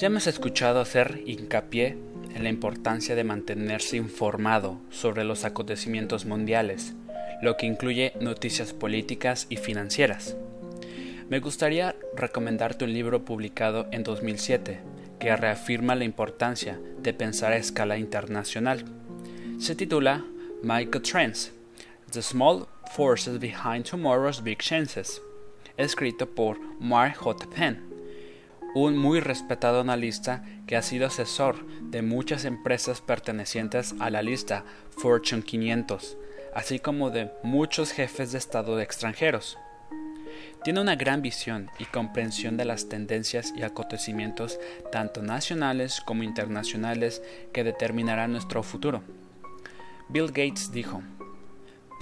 Ya 0.00 0.08
me 0.08 0.16
has 0.16 0.26
escuchado 0.26 0.80
hacer 0.80 1.22
hincapié 1.24 1.96
en 2.34 2.42
la 2.42 2.48
importancia 2.48 3.14
de 3.14 3.22
mantenerse 3.22 3.96
informado 3.96 4.80
sobre 4.90 5.22
los 5.22 5.44
acontecimientos 5.44 6.26
mundiales, 6.26 6.94
lo 7.42 7.56
que 7.56 7.66
incluye 7.66 8.12
noticias 8.20 8.72
políticas 8.72 9.46
y 9.50 9.56
financieras. 9.56 10.36
Me 11.28 11.38
gustaría 11.38 11.94
recomendarte 12.16 12.86
un 12.86 12.92
libro 12.92 13.24
publicado 13.24 13.86
en 13.92 14.02
2007 14.02 14.93
que 15.18 15.34
reafirma 15.36 15.94
la 15.94 16.04
importancia 16.04 16.78
de 16.98 17.12
pensar 17.12 17.52
a 17.52 17.56
escala 17.56 17.98
internacional. 17.98 18.84
Se 19.58 19.74
titula 19.74 20.24
Micro 20.62 21.00
Trends: 21.00 21.52
The 22.10 22.22
Small 22.22 22.66
Forces 22.94 23.38
Behind 23.38 23.84
Tomorrow's 23.84 24.42
Big 24.42 24.58
Chances, 24.58 25.20
escrito 25.76 26.26
por 26.26 26.58
Mark 26.80 27.16
J. 27.16 27.46
Penn 27.50 27.94
un 28.74 28.96
muy 28.98 29.20
respetado 29.20 29.80
analista 29.80 30.44
que 30.66 30.76
ha 30.76 30.82
sido 30.82 31.06
asesor 31.06 31.64
de 31.80 32.02
muchas 32.02 32.44
empresas 32.44 33.00
pertenecientes 33.00 33.94
a 34.00 34.10
la 34.10 34.20
lista 34.20 34.64
Fortune 34.90 35.42
500, 35.42 36.16
así 36.54 36.80
como 36.80 37.10
de 37.10 37.30
muchos 37.44 37.92
jefes 37.92 38.32
de 38.32 38.38
Estado 38.38 38.80
extranjeros. 38.80 39.58
Tiene 40.64 40.80
una 40.80 40.96
gran 40.96 41.20
visión 41.20 41.68
y 41.78 41.84
comprensión 41.84 42.56
de 42.56 42.64
las 42.64 42.88
tendencias 42.88 43.52
y 43.54 43.64
acontecimientos 43.64 44.58
tanto 44.90 45.22
nacionales 45.22 46.00
como 46.00 46.22
internacionales 46.22 47.22
que 47.52 47.64
determinarán 47.64 48.32
nuestro 48.32 48.62
futuro. 48.62 49.02
Bill 50.08 50.28
Gates 50.28 50.72
dijo, 50.72 51.02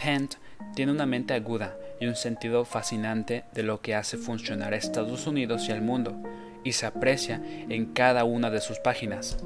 Penn 0.01 0.29
tiene 0.77 0.93
una 0.93 1.07
mente 1.07 1.35
aguda 1.35 1.77
y 2.01 2.07
un 2.07 2.15
sentido 2.15 2.65
fascinante 2.65 3.43
de 3.53 3.65
lo 3.65 3.81
que 3.81 3.97
hace 3.97 4.17
funcionar 4.17 4.75
a 4.75 4.77
Estados 4.77 5.27
Unidos 5.27 5.69
y 5.69 5.73
al 5.73 5.83
mundo, 5.83 6.23
y 6.63 6.71
se 6.71 6.87
aprecia 6.87 7.43
en 7.69 7.87
cada 7.87 8.23
una 8.23 8.49
de 8.49 8.61
sus 8.61 8.79
páginas. 8.79 9.39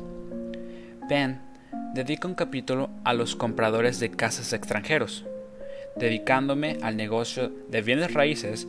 Penn 1.09 1.40
dedica 1.94 2.29
un 2.29 2.35
capítulo 2.35 2.90
a 3.02 3.14
los 3.14 3.35
compradores 3.35 3.98
de 3.98 4.11
casas 4.11 4.52
extranjeros. 4.52 5.24
Dedicándome 5.96 6.76
al 6.83 6.98
negocio 6.98 7.50
de 7.70 7.81
bienes 7.81 8.12
raíces, 8.12 8.68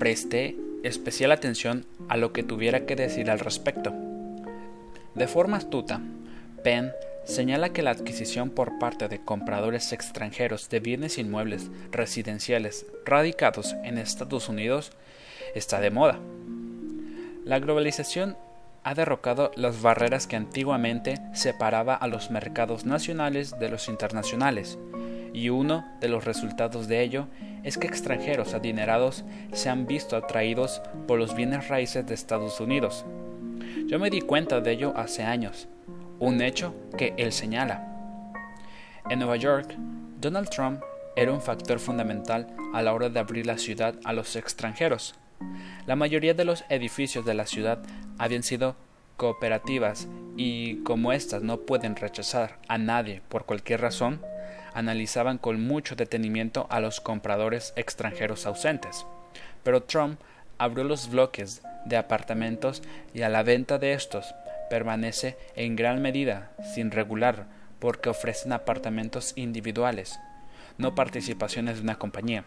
presté 0.00 0.56
especial 0.82 1.30
atención 1.30 1.84
a 2.08 2.16
lo 2.16 2.32
que 2.32 2.42
tuviera 2.42 2.86
que 2.86 2.96
decir 2.96 3.30
al 3.30 3.38
respecto. 3.38 3.92
De 5.14 5.28
forma 5.28 5.58
astuta, 5.58 6.00
Penn 6.64 6.90
señala 7.24 7.68
que 7.74 7.82
la 7.82 7.90
adquisición 7.90 8.48
por 8.48 8.78
parte 8.78 9.08
de 9.08 9.22
compradores 9.22 9.92
extranjeros 9.92 10.70
de 10.70 10.80
bienes 10.80 11.18
inmuebles 11.18 11.70
residenciales 11.92 12.86
radicados 13.04 13.76
en 13.84 13.98
Estados 13.98 14.48
Unidos 14.48 14.90
está 15.54 15.80
de 15.80 15.90
moda. 15.90 16.18
La 17.44 17.58
globalización 17.58 18.38
ha 18.82 18.94
derrocado 18.94 19.50
las 19.54 19.82
barreras 19.82 20.26
que 20.26 20.36
antiguamente 20.36 21.18
separaba 21.34 21.94
a 21.94 22.06
los 22.06 22.30
mercados 22.30 22.86
nacionales 22.86 23.58
de 23.58 23.68
los 23.68 23.88
internacionales, 23.88 24.78
y 25.32 25.48
uno 25.48 25.84
de 26.00 26.08
los 26.08 26.24
resultados 26.24 26.88
de 26.88 27.02
ello 27.02 27.28
es 27.62 27.78
que 27.78 27.86
extranjeros 27.86 28.54
adinerados 28.54 29.24
se 29.52 29.68
han 29.68 29.86
visto 29.86 30.16
atraídos 30.16 30.82
por 31.06 31.18
los 31.18 31.34
bienes 31.34 31.68
raíces 31.68 32.06
de 32.06 32.14
Estados 32.14 32.60
Unidos. 32.60 33.04
Yo 33.86 33.98
me 33.98 34.10
di 34.10 34.20
cuenta 34.20 34.60
de 34.60 34.72
ello 34.72 34.92
hace 34.96 35.22
años, 35.22 35.68
un 36.18 36.40
hecho 36.40 36.74
que 36.96 37.14
él 37.16 37.32
señala. 37.32 37.86
En 39.08 39.18
Nueva 39.18 39.36
York, 39.36 39.74
Donald 40.20 40.48
Trump 40.50 40.80
era 41.16 41.32
un 41.32 41.40
factor 41.40 41.78
fundamental 41.78 42.46
a 42.72 42.82
la 42.82 42.92
hora 42.92 43.08
de 43.08 43.18
abrir 43.18 43.46
la 43.46 43.58
ciudad 43.58 43.94
a 44.04 44.12
los 44.12 44.36
extranjeros. 44.36 45.14
La 45.86 45.96
mayoría 45.96 46.34
de 46.34 46.44
los 46.44 46.64
edificios 46.68 47.24
de 47.24 47.34
la 47.34 47.46
ciudad 47.46 47.80
habían 48.18 48.42
sido 48.42 48.76
cooperativas 49.16 50.08
y 50.36 50.76
como 50.82 51.12
éstas 51.12 51.42
no 51.42 51.60
pueden 51.60 51.96
rechazar 51.96 52.58
a 52.68 52.78
nadie 52.78 53.22
por 53.28 53.44
cualquier 53.44 53.80
razón, 53.80 54.20
analizaban 54.74 55.38
con 55.38 55.60
mucho 55.66 55.96
detenimiento 55.96 56.66
a 56.70 56.80
los 56.80 57.00
compradores 57.00 57.72
extranjeros 57.76 58.46
ausentes. 58.46 59.06
Pero 59.62 59.82
Trump 59.82 60.20
abrió 60.58 60.84
los 60.84 61.10
bloques 61.10 61.62
de 61.84 61.96
apartamentos 61.96 62.82
y 63.14 63.22
a 63.22 63.28
la 63.28 63.42
venta 63.42 63.78
de 63.78 63.92
estos 63.92 64.34
permanece 64.68 65.36
en 65.56 65.76
gran 65.76 66.00
medida 66.00 66.52
sin 66.74 66.90
regular 66.90 67.46
porque 67.78 68.10
ofrecen 68.10 68.52
apartamentos 68.52 69.32
individuales, 69.36 70.18
no 70.78 70.94
participaciones 70.94 71.76
de 71.76 71.82
una 71.82 71.98
compañía. 71.98 72.44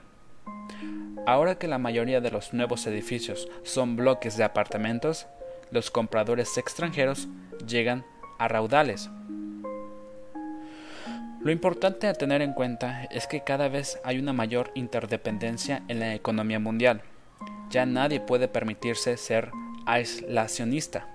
Ahora 1.25 1.55
que 1.55 1.67
la 1.67 1.77
mayoría 1.77 2.21
de 2.21 2.31
los 2.31 2.53
nuevos 2.53 2.85
edificios 2.85 3.47
son 3.63 3.95
bloques 3.95 4.37
de 4.37 4.43
apartamentos, 4.43 5.27
los 5.71 5.89
compradores 5.89 6.57
extranjeros 6.57 7.27
llegan 7.65 8.05
a 8.37 8.47
raudales 8.47 9.09
lo 11.43 11.51
importante 11.51 12.07
a 12.07 12.13
tener 12.13 12.41
en 12.41 12.53
cuenta 12.53 13.03
es 13.11 13.27
que 13.27 13.43
cada 13.43 13.67
vez 13.67 13.99
hay 14.05 14.17
una 14.17 14.31
mayor 14.31 14.71
interdependencia 14.75 15.83
en 15.89 15.99
la 15.99 16.15
economía 16.15 16.59
mundial. 16.59 17.01
Ya 17.69 17.85
nadie 17.85 18.21
puede 18.21 18.47
permitirse 18.47 19.17
ser 19.17 19.51
aislacionista. 19.85 21.07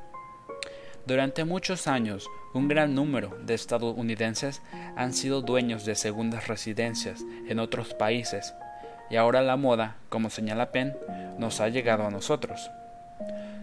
Durante 1.07 1.47
muchos 1.47 1.87
años, 1.87 2.29
un 2.53 2.69
gran 2.69 2.95
número 2.95 3.39
de 3.47 3.55
estadounidenses 3.55 4.61
han 4.97 5.15
sido 5.15 5.41
dueños 5.41 5.87
de 5.87 5.95
segundas 5.95 6.47
residencias 6.47 7.25
en 7.49 7.59
otros 7.59 7.95
países, 7.95 8.53
y 9.09 9.17
ahora 9.17 9.41
la 9.41 9.57
moda, 9.57 9.97
como 10.11 10.29
señala 10.29 10.71
Penn, 10.73 10.95
nos 11.39 11.63
ha 11.63 11.71
llegado 11.71 12.07
a 12.07 12.11
nosotros. 12.11 12.71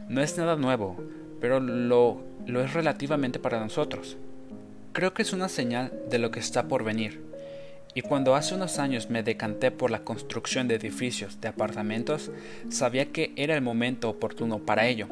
No 0.07 0.21
es 0.21 0.35
nada 0.39 0.55
nuevo, 0.55 0.97
pero 1.39 1.59
lo, 1.59 2.23
lo 2.47 2.63
es 2.63 2.73
relativamente 2.73 3.37
para 3.37 3.59
nosotros. 3.59 4.17
Creo 4.95 5.13
que 5.13 5.23
es 5.23 5.33
una 5.33 5.49
señal 5.49 5.91
de 6.09 6.19
lo 6.19 6.31
que 6.31 6.39
está 6.39 6.69
por 6.69 6.85
venir. 6.85 7.21
Y 7.93 8.01
cuando 8.01 8.33
hace 8.33 8.55
unos 8.55 8.79
años 8.79 9.09
me 9.09 9.23
decanté 9.23 9.69
por 9.69 9.91
la 9.91 10.05
construcción 10.05 10.69
de 10.69 10.75
edificios 10.75 11.41
de 11.41 11.49
apartamentos, 11.49 12.31
sabía 12.69 13.07
que 13.07 13.33
era 13.35 13.55
el 13.55 13.61
momento 13.61 14.07
oportuno 14.07 14.59
para 14.59 14.87
ello. 14.87 15.09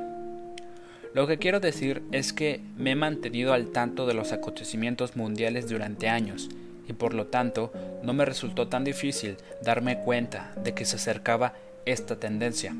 Lo 1.13 1.27
que 1.27 1.37
quiero 1.37 1.59
decir 1.59 2.01
es 2.13 2.31
que 2.31 2.61
me 2.77 2.91
he 2.91 2.95
mantenido 2.95 3.51
al 3.51 3.73
tanto 3.73 4.05
de 4.05 4.13
los 4.13 4.31
acontecimientos 4.31 5.17
mundiales 5.17 5.67
durante 5.67 6.07
años, 6.07 6.47
y 6.87 6.93
por 6.93 7.13
lo 7.13 7.27
tanto 7.27 7.73
no 8.03 8.13
me 8.13 8.23
resultó 8.23 8.69
tan 8.69 8.85
difícil 8.85 9.35
darme 9.61 9.99
cuenta 9.99 10.53
de 10.63 10.73
que 10.73 10.85
se 10.85 10.95
acercaba 10.95 11.55
esta 11.85 12.15
tendencia. 12.15 12.73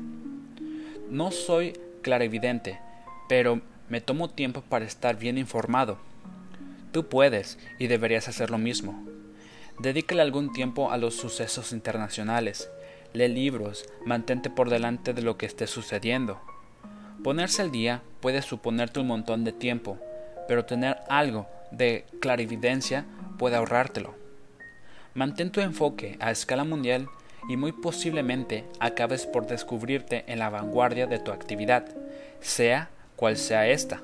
No 1.10 1.32
soy 1.32 1.74
clarividente, 2.00 2.78
pero 3.28 3.60
me 3.90 4.00
tomo 4.00 4.30
tiempo 4.30 4.62
para 4.62 4.86
estar 4.86 5.18
bien 5.18 5.36
informado 5.36 5.98
Tú 6.94 7.08
puedes 7.08 7.58
y 7.80 7.88
deberías 7.88 8.28
hacer 8.28 8.52
lo 8.52 8.58
mismo. 8.58 9.04
Dedícale 9.80 10.22
algún 10.22 10.52
tiempo 10.52 10.92
a 10.92 10.96
los 10.96 11.16
sucesos 11.16 11.72
internacionales. 11.72 12.70
Lee 13.12 13.26
libros, 13.26 13.84
mantente 14.06 14.48
por 14.48 14.70
delante 14.70 15.12
de 15.12 15.20
lo 15.20 15.36
que 15.36 15.44
esté 15.44 15.66
sucediendo. 15.66 16.40
Ponerse 17.24 17.62
al 17.62 17.72
día 17.72 18.02
puede 18.20 18.42
suponerte 18.42 19.00
un 19.00 19.08
montón 19.08 19.42
de 19.42 19.50
tiempo, 19.50 19.98
pero 20.46 20.66
tener 20.66 20.98
algo 21.08 21.48
de 21.72 22.04
clarividencia 22.20 23.06
puede 23.38 23.56
ahorrártelo. 23.56 24.14
Mantén 25.14 25.50
tu 25.50 25.60
enfoque 25.60 26.16
a 26.20 26.30
escala 26.30 26.62
mundial 26.62 27.08
y 27.48 27.56
muy 27.56 27.72
posiblemente 27.72 28.66
acabes 28.78 29.26
por 29.26 29.48
descubrirte 29.48 30.22
en 30.28 30.38
la 30.38 30.48
vanguardia 30.48 31.08
de 31.08 31.18
tu 31.18 31.32
actividad, 31.32 31.88
sea 32.38 32.88
cual 33.16 33.36
sea 33.36 33.66
esta. 33.66 34.00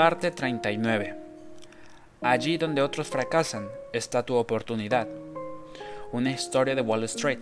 Parte 0.00 0.30
39. 0.30 1.14
Allí 2.22 2.56
donde 2.56 2.80
otros 2.80 3.08
fracasan 3.08 3.68
está 3.92 4.22
tu 4.22 4.34
oportunidad. 4.36 5.06
Una 6.10 6.30
historia 6.30 6.74
de 6.74 6.80
Wall 6.80 7.04
Street. 7.04 7.40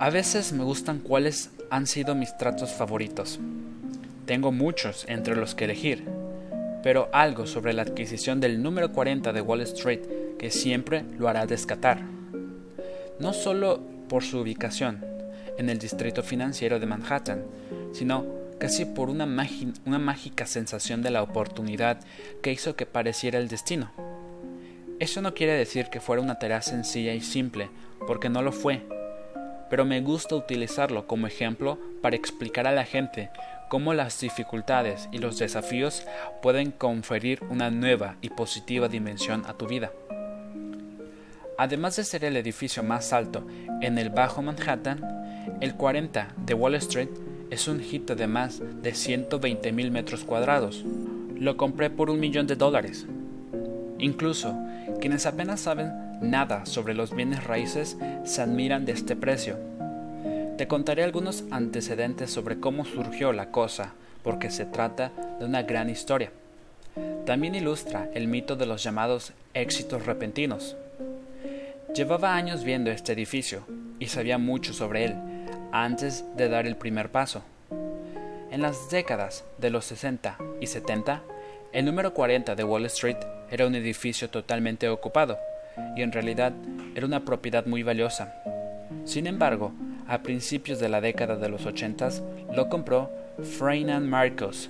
A 0.00 0.08
veces 0.08 0.54
me 0.54 0.64
gustan 0.64 1.00
cuáles 1.00 1.50
han 1.68 1.86
sido 1.86 2.14
mis 2.14 2.34
tratos 2.38 2.72
favoritos. 2.72 3.38
Tengo 4.24 4.52
muchos 4.52 5.04
entre 5.06 5.36
los 5.36 5.54
que 5.54 5.66
elegir, 5.66 6.08
pero 6.82 7.10
algo 7.12 7.46
sobre 7.46 7.74
la 7.74 7.82
adquisición 7.82 8.40
del 8.40 8.62
número 8.62 8.90
40 8.90 9.34
de 9.34 9.40
Wall 9.42 9.60
Street 9.60 10.00
que 10.38 10.50
siempre 10.50 11.04
lo 11.18 11.28
hará 11.28 11.44
descatar. 11.44 12.00
No 13.18 13.34
solo 13.34 13.82
por 14.08 14.24
su 14.24 14.38
ubicación 14.38 15.04
en 15.58 15.68
el 15.68 15.78
distrito 15.78 16.22
financiero 16.22 16.80
de 16.80 16.86
Manhattan, 16.86 17.44
sino 17.92 18.40
casi 18.62 18.84
por 18.84 19.10
una, 19.10 19.26
mágica 19.26 20.46
sensación 20.46 21.02
de 21.02 21.10
la 21.10 21.24
oportunidad 21.24 21.98
que 22.44 22.52
hizo 22.52 22.76
que 22.76 22.86
pareciera 22.86 23.40
el 23.40 23.48
destino. 23.48 23.90
Eso 25.00 25.20
no 25.20 25.34
quiere 25.34 25.54
decir 25.54 25.86
que 25.86 25.98
fuera 25.98 26.22
una 26.22 26.38
tarea 26.38 26.62
sencilla 26.62 27.12
y 27.12 27.22
simple, 27.22 27.70
porque 28.06 28.28
no 28.28 28.40
lo 28.40 28.52
fue, 28.52 28.86
pero 29.68 29.84
me 29.84 30.00
gusta 30.00 30.36
utilizarlo 30.36 31.08
como 31.08 31.26
ejemplo 31.26 31.76
para 32.02 32.14
explicar 32.14 32.68
a 32.68 32.72
la 32.72 32.84
gente 32.84 33.30
cómo 33.68 33.94
las 33.94 34.20
dificultades 34.20 35.08
y 35.10 35.18
los 35.18 35.40
desafíos 35.40 36.04
pueden 36.40 36.70
conferir 36.70 37.42
una 37.50 37.68
nueva 37.68 38.14
y 38.20 38.28
positiva 38.28 38.86
dimensión 38.86 39.42
a 39.48 39.54
tu 39.54 39.66
vida. 39.66 39.90
Además 41.58 41.96
de 41.96 42.04
ser 42.04 42.24
el 42.24 42.36
edificio 42.36 42.84
más 42.84 43.12
alto 43.12 43.44
en 43.80 43.98
el 43.98 44.10
Bajo 44.10 44.40
Manhattan, 44.40 45.58
el 45.60 45.74
40 45.74 46.28
de 46.46 46.54
Wall 46.54 46.76
Street 46.76 47.10
es 47.52 47.68
un 47.68 47.80
hit 47.80 48.10
de 48.10 48.26
más 48.26 48.62
de 48.82 48.94
120 48.94 49.72
mil 49.72 49.90
metros 49.90 50.24
cuadrados. 50.24 50.86
Lo 51.38 51.58
compré 51.58 51.90
por 51.90 52.08
un 52.08 52.18
millón 52.18 52.46
de 52.46 52.56
dólares. 52.56 53.04
Incluso 53.98 54.56
quienes 55.02 55.26
apenas 55.26 55.60
saben 55.60 55.92
nada 56.22 56.64
sobre 56.64 56.94
los 56.94 57.14
bienes 57.14 57.44
raíces 57.44 57.98
se 58.24 58.40
admiran 58.40 58.86
de 58.86 58.92
este 58.92 59.16
precio. 59.16 59.58
Te 60.56 60.66
contaré 60.66 61.04
algunos 61.04 61.44
antecedentes 61.50 62.30
sobre 62.30 62.58
cómo 62.58 62.86
surgió 62.86 63.34
la 63.34 63.50
cosa, 63.50 63.92
porque 64.22 64.50
se 64.50 64.64
trata 64.64 65.12
de 65.38 65.44
una 65.44 65.62
gran 65.62 65.90
historia. 65.90 66.32
También 67.26 67.54
ilustra 67.54 68.08
el 68.14 68.28
mito 68.28 68.56
de 68.56 68.64
los 68.64 68.82
llamados 68.82 69.34
éxitos 69.52 70.06
repentinos. 70.06 70.74
Llevaba 71.94 72.34
años 72.34 72.64
viendo 72.64 72.90
este 72.90 73.12
edificio 73.12 73.64
y 73.98 74.06
sabía 74.06 74.38
mucho 74.38 74.72
sobre 74.72 75.04
él, 75.04 75.31
antes 75.72 76.24
de 76.36 76.48
dar 76.48 76.66
el 76.66 76.76
primer 76.76 77.10
paso. 77.10 77.42
En 78.50 78.60
las 78.60 78.90
décadas 78.90 79.44
de 79.58 79.70
los 79.70 79.86
60 79.86 80.36
y 80.60 80.66
70, 80.66 81.22
el 81.72 81.86
número 81.86 82.12
40 82.12 82.54
de 82.54 82.64
Wall 82.64 82.84
Street 82.86 83.16
era 83.50 83.66
un 83.66 83.74
edificio 83.74 84.28
totalmente 84.28 84.88
ocupado, 84.90 85.38
y 85.96 86.02
en 86.02 86.12
realidad 86.12 86.52
era 86.94 87.06
una 87.06 87.24
propiedad 87.24 87.64
muy 87.64 87.82
valiosa. 87.82 88.34
Sin 89.06 89.26
embargo, 89.26 89.72
a 90.06 90.22
principios 90.22 90.78
de 90.78 90.90
la 90.90 91.00
década 91.00 91.36
de 91.36 91.48
los 91.48 91.64
ochentas 91.64 92.22
lo 92.54 92.68
compró 92.68 93.10
Ferdinand 93.42 94.06
Marcos, 94.06 94.68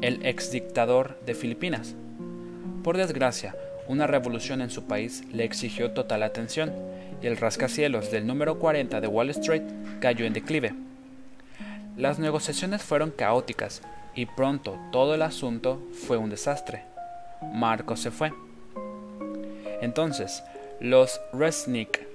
el 0.00 0.26
ex 0.26 0.50
dictador 0.50 1.16
de 1.24 1.34
Filipinas. 1.34 1.94
Por 2.82 2.96
desgracia, 2.96 3.54
una 3.90 4.06
revolución 4.06 4.60
en 4.60 4.70
su 4.70 4.84
país 4.84 5.24
le 5.32 5.42
exigió 5.42 5.90
total 5.90 6.22
atención 6.22 6.72
y 7.20 7.26
el 7.26 7.36
rascacielos 7.36 8.12
del 8.12 8.24
número 8.24 8.60
40 8.60 9.00
de 9.00 9.08
Wall 9.08 9.30
Street 9.30 9.64
cayó 9.98 10.24
en 10.26 10.32
declive. 10.32 10.72
Las 11.96 12.20
negociaciones 12.20 12.82
fueron 12.84 13.10
caóticas 13.10 13.82
y 14.14 14.26
pronto 14.26 14.78
todo 14.92 15.16
el 15.16 15.22
asunto 15.22 15.82
fue 16.06 16.18
un 16.18 16.30
desastre. 16.30 16.84
Marcos 17.52 17.98
se 17.98 18.12
fue. 18.12 18.32
Entonces, 19.80 20.44
los 20.78 21.20
Resnick, 21.32 22.06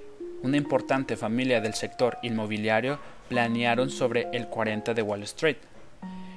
una 0.42 0.56
importante 0.56 1.14
familia 1.14 1.60
del 1.60 1.74
sector 1.74 2.16
inmobiliario, 2.22 2.98
planearon 3.28 3.90
sobre 3.90 4.28
el 4.32 4.46
40 4.46 4.94
de 4.94 5.02
Wall 5.02 5.24
Street. 5.24 5.58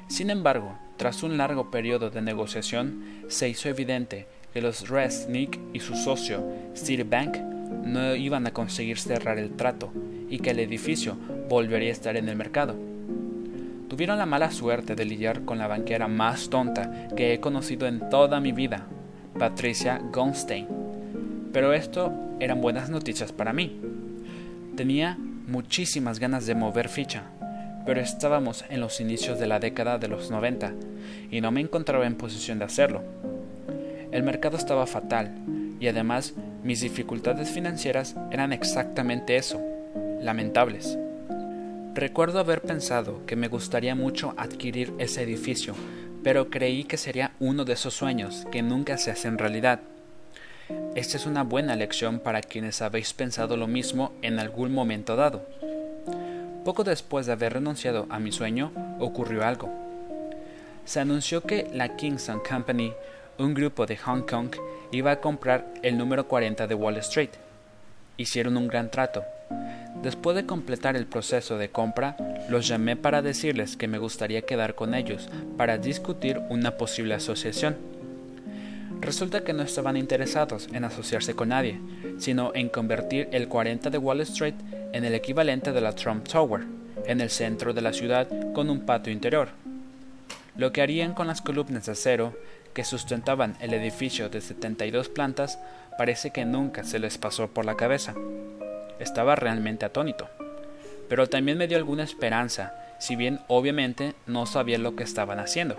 Sin 0.09 0.31
embargo, 0.31 0.77
tras 0.97 1.23
un 1.23 1.37
largo 1.37 1.71
periodo 1.71 2.09
de 2.09 2.21
negociación, 2.21 3.23
se 3.29 3.47
hizo 3.47 3.69
evidente 3.69 4.27
que 4.53 4.61
los 4.61 4.89
Resnick 4.89 5.59
y 5.73 5.79
su 5.79 5.95
socio 5.95 6.43
Citibank 6.75 7.37
no 7.85 8.15
iban 8.15 8.47
a 8.47 8.53
conseguir 8.53 8.97
cerrar 8.97 9.37
el 9.37 9.51
trato 9.51 9.91
y 10.29 10.39
que 10.39 10.51
el 10.51 10.59
edificio 10.59 11.17
volvería 11.49 11.89
a 11.89 11.93
estar 11.93 12.17
en 12.17 12.29
el 12.29 12.35
mercado. 12.35 12.75
Tuvieron 13.87 14.17
la 14.17 14.25
mala 14.25 14.51
suerte 14.51 14.95
de 14.95 15.05
lidiar 15.05 15.45
con 15.45 15.57
la 15.57 15.67
banquera 15.67 16.07
más 16.07 16.49
tonta 16.49 17.07
que 17.15 17.33
he 17.33 17.39
conocido 17.39 17.87
en 17.87 18.09
toda 18.09 18.39
mi 18.39 18.51
vida, 18.51 18.87
Patricia 19.37 20.01
Gonstein 20.11 20.79
pero 21.51 21.73
esto 21.73 22.13
eran 22.39 22.61
buenas 22.61 22.89
noticias 22.89 23.31
para 23.31 23.53
mí. 23.53 23.79
Tenía 24.75 25.17
muchísimas 25.47 26.19
ganas 26.19 26.45
de 26.45 26.55
mover 26.55 26.89
ficha, 26.89 27.23
pero 27.85 28.01
estábamos 28.01 28.65
en 28.69 28.81
los 28.81 29.01
inicios 29.01 29.39
de 29.39 29.47
la 29.47 29.59
década 29.59 29.97
de 29.97 30.07
los 30.07 30.29
90 30.29 30.73
y 31.31 31.41
no 31.41 31.51
me 31.51 31.61
encontraba 31.61 32.05
en 32.05 32.15
posición 32.15 32.59
de 32.59 32.65
hacerlo. 32.65 33.03
El 34.11 34.23
mercado 34.23 34.57
estaba 34.57 34.87
fatal 34.87 35.31
y 35.79 35.87
además 35.87 36.33
mis 36.63 36.81
dificultades 36.81 37.49
financieras 37.49 38.15
eran 38.31 38.53
exactamente 38.53 39.37
eso, 39.37 39.61
lamentables. 40.21 40.97
Recuerdo 41.93 42.39
haber 42.39 42.61
pensado 42.61 43.25
que 43.25 43.35
me 43.35 43.47
gustaría 43.47 43.95
mucho 43.95 44.33
adquirir 44.37 44.93
ese 44.99 45.23
edificio, 45.23 45.73
pero 46.23 46.49
creí 46.49 46.83
que 46.83 46.97
sería 46.97 47.33
uno 47.39 47.65
de 47.65 47.73
esos 47.73 47.93
sueños 47.93 48.45
que 48.51 48.61
nunca 48.61 48.97
se 48.97 49.11
hacen 49.11 49.37
realidad. 49.37 49.79
Esta 50.95 51.17
es 51.17 51.25
una 51.25 51.43
buena 51.43 51.75
lección 51.75 52.19
para 52.19 52.41
quienes 52.41 52.81
habéis 52.81 53.13
pensado 53.13 53.57
lo 53.57 53.67
mismo 53.67 54.11
en 54.21 54.39
algún 54.39 54.73
momento 54.73 55.15
dado. 55.15 55.45
Poco 56.65 56.83
después 56.83 57.25
de 57.25 57.31
haber 57.33 57.53
renunciado 57.53 58.05
a 58.09 58.19
mi 58.19 58.31
sueño, 58.31 58.71
ocurrió 58.99 59.45
algo. 59.45 59.69
Se 60.85 60.99
anunció 60.99 61.41
que 61.41 61.69
la 61.73 61.95
Kingston 61.95 62.41
Company, 62.47 62.93
un 63.39 63.53
grupo 63.53 63.85
de 63.85 63.97
Hong 63.97 64.21
Kong, 64.21 64.51
iba 64.91 65.11
a 65.11 65.21
comprar 65.21 65.73
el 65.81 65.97
número 65.97 66.27
40 66.27 66.67
de 66.67 66.75
Wall 66.75 66.97
Street. 66.97 67.29
Hicieron 68.17 68.57
un 68.57 68.67
gran 68.67 68.91
trato. 68.91 69.23
Después 70.03 70.35
de 70.35 70.45
completar 70.45 70.95
el 70.95 71.05
proceso 71.05 71.57
de 71.57 71.69
compra, 71.69 72.17
los 72.49 72.67
llamé 72.67 72.95
para 72.95 73.21
decirles 73.21 73.77
que 73.77 73.87
me 73.87 73.97
gustaría 73.97 74.41
quedar 74.41 74.75
con 74.75 74.93
ellos 74.93 75.29
para 75.57 75.77
discutir 75.77 76.39
una 76.49 76.71
posible 76.71 77.15
asociación. 77.15 77.77
Resulta 78.99 79.43
que 79.45 79.53
no 79.53 79.63
estaban 79.63 79.95
interesados 79.95 80.67
en 80.73 80.83
asociarse 80.83 81.33
con 81.33 81.49
nadie, 81.49 81.79
sino 82.17 82.51
en 82.53 82.67
convertir 82.67 83.29
el 83.31 83.47
40 83.47 83.89
de 83.89 83.97
Wall 83.97 84.21
Street 84.21 84.55
en 84.91 85.05
el 85.05 85.15
equivalente 85.15 85.71
de 85.71 85.81
la 85.81 85.93
Trump 85.95 86.27
Tower, 86.27 86.63
en 87.05 87.21
el 87.21 87.29
centro 87.29 87.73
de 87.73 87.81
la 87.81 87.93
ciudad 87.93 88.27
con 88.53 88.69
un 88.69 88.81
patio 88.81 89.13
interior. 89.13 89.49
Lo 90.57 90.73
que 90.73 90.81
harían 90.81 91.13
con 91.13 91.27
las 91.27 91.41
columnas 91.41 91.85
de 91.85 91.93
acero 91.93 92.33
que 92.73 92.83
sustentaban 92.83 93.57
el 93.59 93.73
edificio 93.73 94.29
de 94.29 94.41
72 94.41 95.09
plantas 95.09 95.59
parece 95.97 96.31
que 96.31 96.45
nunca 96.45 96.83
se 96.83 96.99
les 96.99 97.17
pasó 97.17 97.49
por 97.49 97.65
la 97.65 97.75
cabeza. 97.75 98.15
Estaba 98.99 99.35
realmente 99.35 99.85
atónito. 99.85 100.29
Pero 101.07 101.27
también 101.27 101.57
me 101.57 101.67
dio 101.67 101.77
alguna 101.77 102.03
esperanza, 102.03 102.73
si 102.99 103.15
bien 103.15 103.39
obviamente 103.47 104.13
no 104.27 104.45
sabía 104.45 104.77
lo 104.77 104.95
que 104.95 105.03
estaban 105.03 105.39
haciendo. 105.39 105.77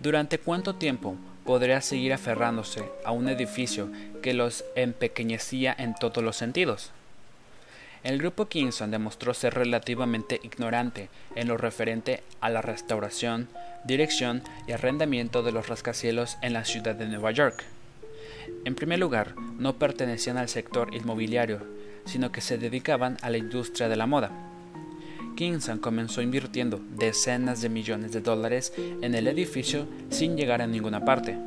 ¿Durante 0.00 0.38
cuánto 0.38 0.76
tiempo 0.76 1.16
podría 1.44 1.80
seguir 1.80 2.12
aferrándose 2.12 2.84
a 3.04 3.12
un 3.12 3.28
edificio 3.28 3.90
que 4.22 4.34
los 4.34 4.64
empequeñecía 4.74 5.74
en 5.78 5.94
todos 5.94 6.24
los 6.24 6.36
sentidos. 6.36 6.92
El 8.04 8.18
grupo 8.18 8.48
Kingston 8.48 8.90
demostró 8.90 9.32
ser 9.32 9.54
relativamente 9.54 10.38
ignorante 10.42 11.08
en 11.36 11.48
lo 11.48 11.56
referente 11.56 12.22
a 12.42 12.50
la 12.50 12.60
restauración, 12.60 13.48
dirección 13.86 14.42
y 14.66 14.72
arrendamiento 14.72 15.42
de 15.42 15.52
los 15.52 15.68
rascacielos 15.68 16.36
en 16.42 16.52
la 16.52 16.66
ciudad 16.66 16.94
de 16.94 17.08
Nueva 17.08 17.30
York. 17.30 17.64
En 18.66 18.74
primer 18.74 18.98
lugar, 18.98 19.34
no 19.58 19.78
pertenecían 19.78 20.36
al 20.36 20.50
sector 20.50 20.94
inmobiliario, 20.94 21.60
sino 22.04 22.30
que 22.30 22.42
se 22.42 22.58
dedicaban 22.58 23.16
a 23.22 23.30
la 23.30 23.38
industria 23.38 23.88
de 23.88 23.96
la 23.96 24.06
moda. 24.06 24.30
Kingston 25.34 25.78
comenzó 25.78 26.20
invirtiendo 26.20 26.82
decenas 26.96 27.62
de 27.62 27.70
millones 27.70 28.12
de 28.12 28.20
dólares 28.20 28.74
en 28.76 29.14
el 29.14 29.26
edificio 29.28 29.86
sin 30.10 30.36
llegar 30.36 30.60
a 30.60 30.66
ninguna 30.66 31.06
parte. 31.06 31.38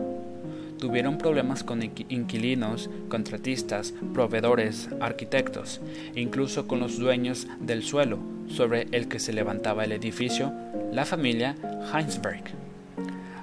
Tuvieron 0.80 1.18
problemas 1.18 1.64
con 1.64 1.82
inquilinos, 1.82 2.90
contratistas, 3.10 3.94
proveedores, 4.14 4.90
arquitectos, 5.00 5.82
incluso 6.16 6.68
con 6.68 6.80
los 6.80 7.00
dueños 7.00 7.48
del 7.60 7.84
suelo 7.84 8.20
sobre 8.48 8.88
el 8.92 9.08
que 9.08 9.20
se 9.20 9.34
levantaba 9.34 9.84
el 9.84 9.92
edificio, 9.92 10.54
la 10.92 11.06
familia 11.06 11.56
Heinsberg. 11.94 12.44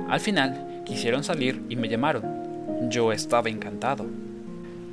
Al 0.09 0.21
final, 0.21 0.83
quisieron 0.85 1.25
salir 1.25 1.61
y 1.69 1.77
me 1.77 1.89
llamaron. 1.89 2.25
Yo 2.91 3.13
estaba 3.13 3.49
encantado. 3.49 4.07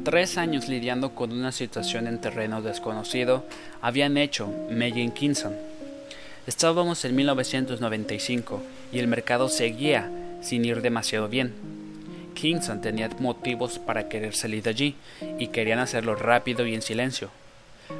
Tres 0.03 0.37
años 0.37 0.67
lidiando 0.67 1.13
con 1.13 1.31
una 1.31 1.51
situación 1.51 2.07
en 2.07 2.19
terreno 2.19 2.61
desconocido 2.61 3.45
habían 3.81 4.17
hecho 4.17 4.51
Megan 4.71 5.11
Kinson. 5.11 5.53
Estábamos 6.47 7.05
en 7.05 7.15
1995 7.15 8.63
y 8.91 8.97
el 8.97 9.07
mercado 9.07 9.47
seguía 9.47 10.09
sin 10.41 10.65
ir 10.65 10.81
demasiado 10.81 11.29
bien. 11.29 11.80
Kingston 12.33 12.81
tenía 12.81 13.09
motivos 13.19 13.79
para 13.79 14.09
querer 14.09 14.35
salir 14.35 14.63
de 14.63 14.69
allí 14.69 14.95
y 15.39 15.47
querían 15.47 15.79
hacerlo 15.79 16.15
rápido 16.15 16.65
y 16.65 16.73
en 16.73 16.81
silencio. 16.81 17.29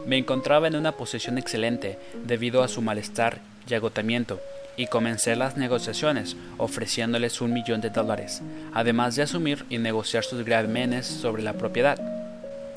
Me 0.06 0.17
encontraba 0.17 0.67
en 0.67 0.76
una 0.76 0.94
posición 0.94 1.38
excelente 1.38 1.98
debido 2.26 2.63
a 2.63 2.67
su 2.67 2.82
malestar 2.82 3.39
y 3.70 3.74
agotamiento 3.74 4.39
y 4.78 4.88
comencé 4.88 5.36
las 5.36 5.58
negociaciones 5.58 6.36
ofreciéndoles 6.58 7.41
un 7.41 7.54
millón 7.54 7.82
de 7.82 7.89
dólares, 7.89 8.41
además 8.74 9.15
de 9.15 9.24
asumir 9.24 9.65
y 9.70 9.78
negociar 9.78 10.24
sus 10.24 10.44
gravemenes 10.44 11.06
sobre 11.06 11.44
la 11.44 11.54
propiedad. 11.54 12.00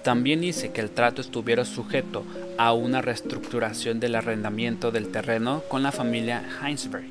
También 0.02 0.44
hice 0.44 0.70
que 0.70 0.82
el 0.82 0.90
trato 0.90 1.22
estuviera 1.22 1.64
sujeto 1.64 2.24
a 2.58 2.74
una 2.74 3.00
reestructuración 3.00 4.00
del 4.00 4.16
arrendamiento 4.16 4.90
del 4.90 5.08
terreno 5.08 5.62
con 5.68 5.82
la 5.82 5.92
familia 5.92 6.44
Heinsberg. 6.62 7.10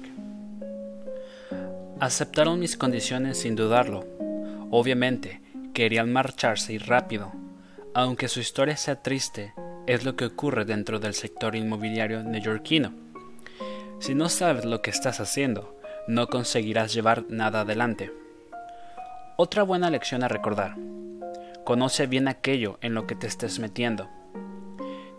Aceptaron 2.00 2.60
mis 2.60 2.78
condiciones 2.78 3.40
sin 3.40 3.56
dudarlo. 3.56 4.06
Obviamente, 4.76 5.40
querían 5.74 6.12
marcharse 6.12 6.74
y 6.74 6.80
rápido. 6.80 7.32
Aunque 7.94 8.28
su 8.28 8.40
historia 8.40 8.76
sea 8.76 9.04
triste, 9.04 9.54
es 9.86 10.04
lo 10.04 10.16
que 10.16 10.26
ocurre 10.26 10.66
dentro 10.66 11.00
del 11.00 11.14
sector 11.14 11.56
inmobiliario 11.56 12.24
neoyorquino 12.24 13.04
si 14.04 14.16
no 14.16 14.28
sabes 14.28 14.66
lo 14.66 14.82
que 14.82 14.90
estás 14.90 15.22
haciendo, 15.22 15.80
no 16.10 16.28
conseguirás 16.28 16.94
llevar 16.94 17.24
nada 17.30 17.62
adelante. 17.62 18.12
Otra 19.38 19.64
buena 19.64 19.90
lección 19.90 20.26
a 20.26 20.28
recordar. 20.28 20.76
Conoce 21.64 22.06
bien 22.06 22.28
aquello 22.28 22.78
en 22.82 22.96
lo 22.96 23.08
que 23.08 23.16
te 23.16 23.28
estés 23.28 23.60
metiendo. 23.60 24.10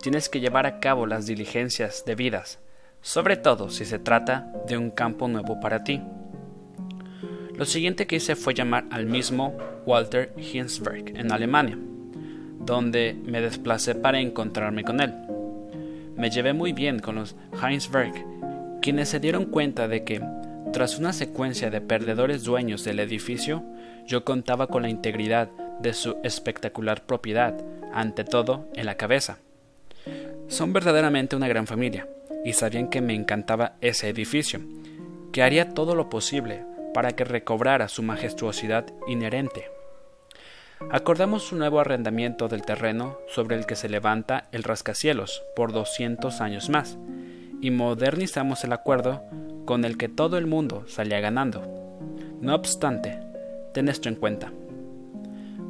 Tienes 0.03 0.29
que 0.29 0.39
llevar 0.39 0.67
a 0.67 0.79
cabo 0.79 1.07
las 1.07 1.25
diligencias 1.25 2.03
debidas, 2.05 2.59
sobre 3.01 3.37
todo 3.37 3.71
si 3.71 3.85
se 3.85 3.97
trata 3.97 4.53
de 4.67 4.77
un 4.77 4.91
campo 4.91 5.27
nuevo 5.27 5.59
para 5.59 5.83
ti. 5.83 6.03
Lo 7.57 7.65
siguiente 7.65 8.05
que 8.05 8.17
hice 8.17 8.35
fue 8.35 8.53
llamar 8.53 8.85
al 8.91 9.05
mismo 9.05 9.57
Walter 9.85 10.33
Hinsberg 10.37 11.17
en 11.17 11.31
Alemania, 11.31 11.77
donde 12.59 13.15
me 13.23 13.39
desplacé 13.39 13.95
para 13.95 14.19
encontrarme 14.19 14.83
con 14.83 14.99
él. 14.99 15.13
Me 16.17 16.29
llevé 16.29 16.51
muy 16.51 16.73
bien 16.73 16.99
con 16.99 17.15
los 17.15 17.35
Hinsberg 17.53 18.13
quienes 18.81 19.09
se 19.09 19.19
dieron 19.19 19.45
cuenta 19.45 19.87
de 19.87 20.03
que, 20.03 20.21
tras 20.71 20.99
una 20.99 21.11
secuencia 21.11 21.71
de 21.71 21.81
perdedores 21.81 22.43
dueños 22.43 22.83
del 22.83 22.99
edificio, 22.99 23.63
yo 24.05 24.23
contaba 24.23 24.67
con 24.67 24.83
la 24.83 24.89
integridad 24.89 25.49
de 25.79 25.93
su 25.93 26.17
espectacular 26.23 27.05
propiedad, 27.05 27.55
ante 27.93 28.23
todo 28.25 28.67
en 28.75 28.85
la 28.85 28.95
cabeza. 28.95 29.39
Son 30.49 30.71
verdaderamente 30.71 31.35
una 31.35 31.47
gran 31.47 31.65
familia, 31.65 32.07
y 32.43 32.53
sabían 32.53 32.89
que 32.89 33.01
me 33.01 33.15
encantaba 33.15 33.77
ese 33.81 34.09
edificio, 34.09 34.59
que 35.31 35.41
haría 35.41 35.69
todo 35.69 35.95
lo 35.95 36.09
posible 36.09 36.63
para 36.95 37.11
que 37.11 37.25
recobrara 37.25 37.89
su 37.89 38.03
majestuosidad 38.03 38.85
inherente. 39.05 39.69
Acordamos 40.91 41.51
un 41.51 41.59
nuevo 41.59 41.81
arrendamiento 41.81 42.47
del 42.47 42.61
terreno 42.61 43.17
sobre 43.27 43.57
el 43.57 43.65
que 43.65 43.75
se 43.75 43.89
levanta 43.89 44.47
el 44.53 44.63
rascacielos 44.63 45.43
por 45.57 45.73
200 45.73 46.39
años 46.39 46.69
más, 46.69 46.97
y 47.59 47.69
modernizamos 47.69 48.63
el 48.63 48.71
acuerdo 48.71 49.23
con 49.65 49.83
el 49.83 49.97
que 49.97 50.07
todo 50.07 50.37
el 50.37 50.47
mundo 50.47 50.85
salía 50.87 51.19
ganando. 51.19 51.63
No 52.39 52.55
obstante, 52.55 53.19
ten 53.73 53.89
esto 53.89 54.07
en 54.07 54.15
cuenta. 54.15 54.53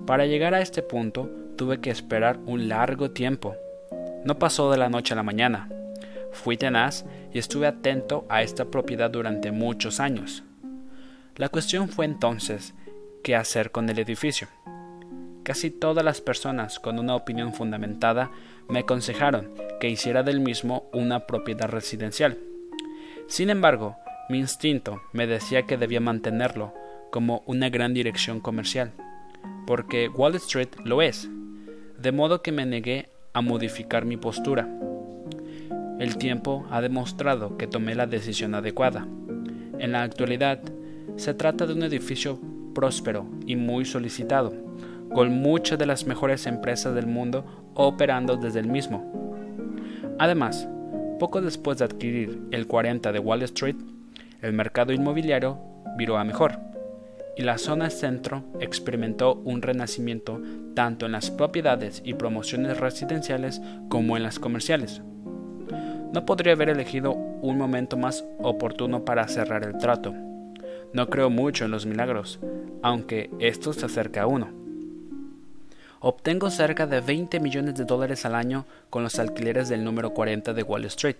Para 0.05 0.27
llegar 0.27 0.53
a 0.53 0.61
este 0.61 0.83
punto 0.83 1.27
tuve 1.55 1.81
que 1.81 1.89
esperar 1.89 2.37
un 2.45 2.69
largo 2.69 3.09
tiempo. 3.09 3.55
No 4.25 4.37
pasó 4.37 4.69
de 4.69 4.77
la 4.77 4.89
noche 4.89 5.15
a 5.15 5.17
la 5.17 5.23
mañana. 5.23 5.69
Fui 6.33 6.55
tenaz 6.55 7.03
y 7.33 7.39
estuve 7.39 7.65
atento 7.65 8.27
a 8.29 8.43
esta 8.43 8.65
propiedad 8.65 9.09
durante 9.09 9.51
muchos 9.51 9.99
años. 9.99 10.43
La 11.37 11.49
cuestión 11.49 11.89
fue 11.89 12.05
entonces 12.05 12.73
qué 13.21 13.35
hacer 13.35 13.71
con 13.71 13.89
el 13.89 13.99
edificio. 13.99 14.47
Casi 15.43 15.69
todas 15.69 16.03
las 16.05 16.21
personas 16.21 16.79
con 16.79 16.97
una 16.97 17.13
opinión 17.13 17.53
fundamentada 17.53 18.31
me 18.69 18.79
aconsejaron 18.79 19.51
que 19.81 19.89
hiciera 19.89 20.23
del 20.23 20.39
mismo 20.39 20.89
una 20.93 21.27
propiedad 21.27 21.67
residencial. 21.67 22.37
Sin 23.27 23.49
embargo, 23.49 23.97
mi 24.29 24.39
instinto 24.39 25.01
me 25.11 25.27
decía 25.27 25.63
que 25.63 25.75
debía 25.75 25.99
mantenerlo 25.99 26.73
como 27.11 27.43
una 27.47 27.69
gran 27.69 27.93
dirección 27.93 28.39
comercial, 28.39 28.93
porque 29.67 30.07
Wall 30.07 30.35
Street 30.35 30.69
lo 30.85 31.01
es, 31.01 31.29
de 31.99 32.11
modo 32.13 32.41
que 32.41 32.53
me 32.53 32.65
negué 32.65 33.09
a 33.33 33.41
modificar 33.41 34.05
mi 34.05 34.15
postura. 34.15 34.69
El 35.99 36.17
tiempo 36.17 36.65
ha 36.71 36.79
demostrado 36.79 37.57
que 37.57 37.67
tomé 37.67 37.93
la 37.93 38.07
decisión 38.07 38.55
adecuada. 38.55 39.05
En 39.79 39.91
la 39.91 40.03
actualidad, 40.03 40.59
se 41.17 41.33
trata 41.33 41.65
de 41.65 41.73
un 41.73 41.83
edificio 41.83 42.39
próspero 42.73 43.25
y 43.45 43.55
muy 43.55 43.85
solicitado, 43.85 44.53
con 45.13 45.31
muchas 45.31 45.79
de 45.79 45.85
las 45.85 46.05
mejores 46.05 46.45
empresas 46.45 46.93
del 46.93 47.07
mundo 47.07 47.71
operando 47.73 48.37
desde 48.37 48.59
el 48.59 48.67
mismo. 48.67 49.11
Además, 50.19 50.67
poco 51.19 51.41
después 51.41 51.77
de 51.77 51.85
adquirir 51.85 52.41
el 52.51 52.67
40 52.67 53.11
de 53.11 53.19
Wall 53.19 53.43
Street, 53.43 53.77
el 54.41 54.53
mercado 54.53 54.93
inmobiliario 54.93 55.59
viró 55.97 56.17
a 56.17 56.23
mejor, 56.23 56.59
y 57.37 57.43
la 57.43 57.57
zona 57.57 57.89
centro 57.89 58.43
experimentó 58.59 59.35
un 59.43 59.61
renacimiento 59.61 60.41
tanto 60.73 61.05
en 61.05 61.13
las 61.13 61.31
propiedades 61.31 62.01
y 62.05 62.13
promociones 62.13 62.77
residenciales 62.77 63.61
como 63.89 64.17
en 64.17 64.23
las 64.23 64.39
comerciales. 64.39 65.01
No 66.13 66.25
podría 66.25 66.53
haber 66.53 66.69
elegido 66.69 67.13
un 67.13 67.57
momento 67.57 67.97
más 67.97 68.23
oportuno 68.39 69.03
para 69.03 69.27
cerrar 69.27 69.65
el 69.65 69.77
trato. 69.77 70.13
No 70.95 71.09
creo 71.09 71.29
mucho 71.29 71.65
en 71.65 71.71
los 71.71 71.85
milagros, 71.85 72.39
aunque 72.81 73.29
esto 73.39 73.73
se 73.73 73.85
acerca 73.85 74.21
a 74.21 74.27
uno. 74.27 74.47
Obtengo 75.99 76.49
cerca 76.49 76.87
de 76.87 77.01
20 77.01 77.41
millones 77.41 77.75
de 77.75 77.83
dólares 77.83 78.23
al 78.23 78.33
año 78.33 78.65
con 78.89 79.03
los 79.03 79.19
alquileres 79.19 79.67
del 79.67 79.83
número 79.83 80.11
40 80.11 80.53
de 80.53 80.63
Wall 80.63 80.85
Street, 80.85 81.17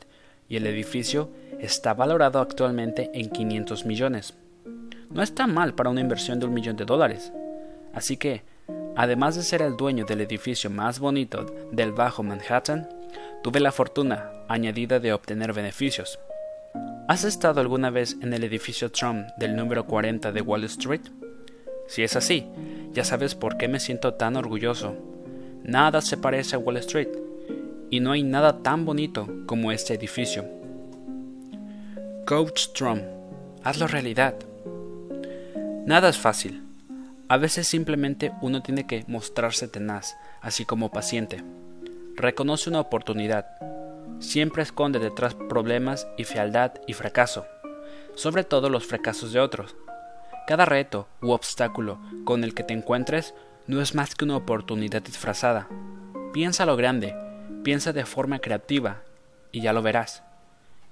y 0.48 0.56
el 0.56 0.66
edificio 0.66 1.30
está 1.60 1.94
valorado 1.94 2.40
actualmente 2.40 3.12
en 3.14 3.30
500 3.30 3.86
millones. 3.86 4.34
No 5.10 5.22
está 5.22 5.46
mal 5.46 5.74
para 5.74 5.90
una 5.90 6.00
inversión 6.00 6.40
de 6.40 6.46
un 6.46 6.54
millón 6.54 6.78
de 6.78 6.86
dólares. 6.86 7.34
Así 7.94 8.16
que, 8.16 8.44
además 8.96 9.36
de 9.36 9.44
ser 9.44 9.62
el 9.62 9.76
dueño 9.76 10.06
del 10.06 10.22
edificio 10.22 10.70
más 10.70 11.00
bonito 11.00 11.54
del 11.74 11.92
Bajo 11.92 12.24
Manhattan, 12.24 12.88
tuve 13.44 13.60
la 13.60 13.74
fortuna 13.74 14.32
añadida 14.48 15.02
de 15.02 15.12
obtener 15.12 15.52
beneficios. 15.52 16.18
¿Has 17.08 17.24
estado 17.24 17.62
alguna 17.62 17.92
vez 17.92 18.18
en 18.22 18.34
el 18.34 18.44
edificio 18.44 18.92
Trump 18.92 19.28
del 19.38 19.56
número 19.56 19.86
40 19.86 20.32
de 20.32 20.42
Wall 20.42 20.64
Street? 20.64 21.02
Si 21.88 22.02
es 22.02 22.16
así, 22.16 22.48
ya 22.94 23.04
sabes 23.04 23.36
por 23.36 23.58
qué 23.58 23.68
me 23.68 23.80
siento 23.80 24.16
tan 24.16 24.36
orgulloso. 24.36 24.96
Nada 25.64 26.02
se 26.02 26.18
parece 26.18 26.56
a 26.56 26.60
Wall 26.60 26.78
Street, 26.78 27.10
y 27.92 28.00
no 28.00 28.12
hay 28.12 28.24
nada 28.24 28.64
tan 28.64 28.86
bonito 28.86 29.30
como 29.46 29.72
este 29.72 29.94
edificio. 29.94 30.46
Coach 32.26 32.70
Trump, 32.74 33.04
hazlo 33.64 33.86
realidad. 33.86 34.34
Nada 35.86 36.10
es 36.10 36.18
fácil. 36.18 36.64
A 37.28 37.38
veces 37.38 37.68
simplemente 37.68 38.32
uno 38.42 38.64
tiene 38.64 38.88
que 38.88 39.06
mostrarse 39.08 39.68
tenaz, 39.68 40.16
así 40.42 40.66
como 40.66 40.92
paciente. 40.92 41.44
Reconoce 42.16 42.72
una 42.72 42.80
oportunidad. 42.80 43.46
Siempre 44.20 44.64
esconde 44.64 45.00
detrás 45.00 45.36
problemas 45.36 46.08
y 46.18 46.24
fealdad 46.24 46.74
y 46.88 46.94
fracaso, 46.94 47.46
sobre 48.16 48.44
todo 48.44 48.70
los 48.70 48.86
fracasos 48.86 49.34
de 49.34 49.40
otros. 49.40 49.76
Cada 50.48 50.66
reto 50.66 51.08
u 51.22 51.32
obstáculo 51.32 52.00
con 52.24 52.44
el 52.44 52.54
que 52.54 52.64
te 52.64 52.74
encuentres 52.74 53.34
no 53.68 53.82
es 53.82 53.96
más 53.96 54.16
que 54.16 54.26
una 54.26 54.38
oportunidad 54.38 55.02
disfrazada. 55.02 55.68
Piensa 56.34 56.66
lo 56.66 56.76
grande, 56.76 57.16
piensa 57.64 57.94
de 57.94 58.06
forma 58.06 58.40
creativa 58.40 59.02
y 59.52 59.62
ya 59.62 59.74
lo 59.74 59.82
verás. 59.82 60.24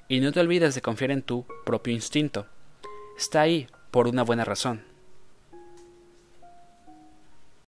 Y 0.07 0.19
no 0.19 0.31
te 0.31 0.39
olvides 0.39 0.75
de 0.75 0.81
confiar 0.81 1.11
en 1.11 1.21
tu 1.21 1.45
propio 1.65 1.93
instinto. 1.93 2.47
Está 3.17 3.41
ahí 3.41 3.67
por 3.91 4.07
una 4.07 4.23
buena 4.23 4.43
razón. 4.43 4.92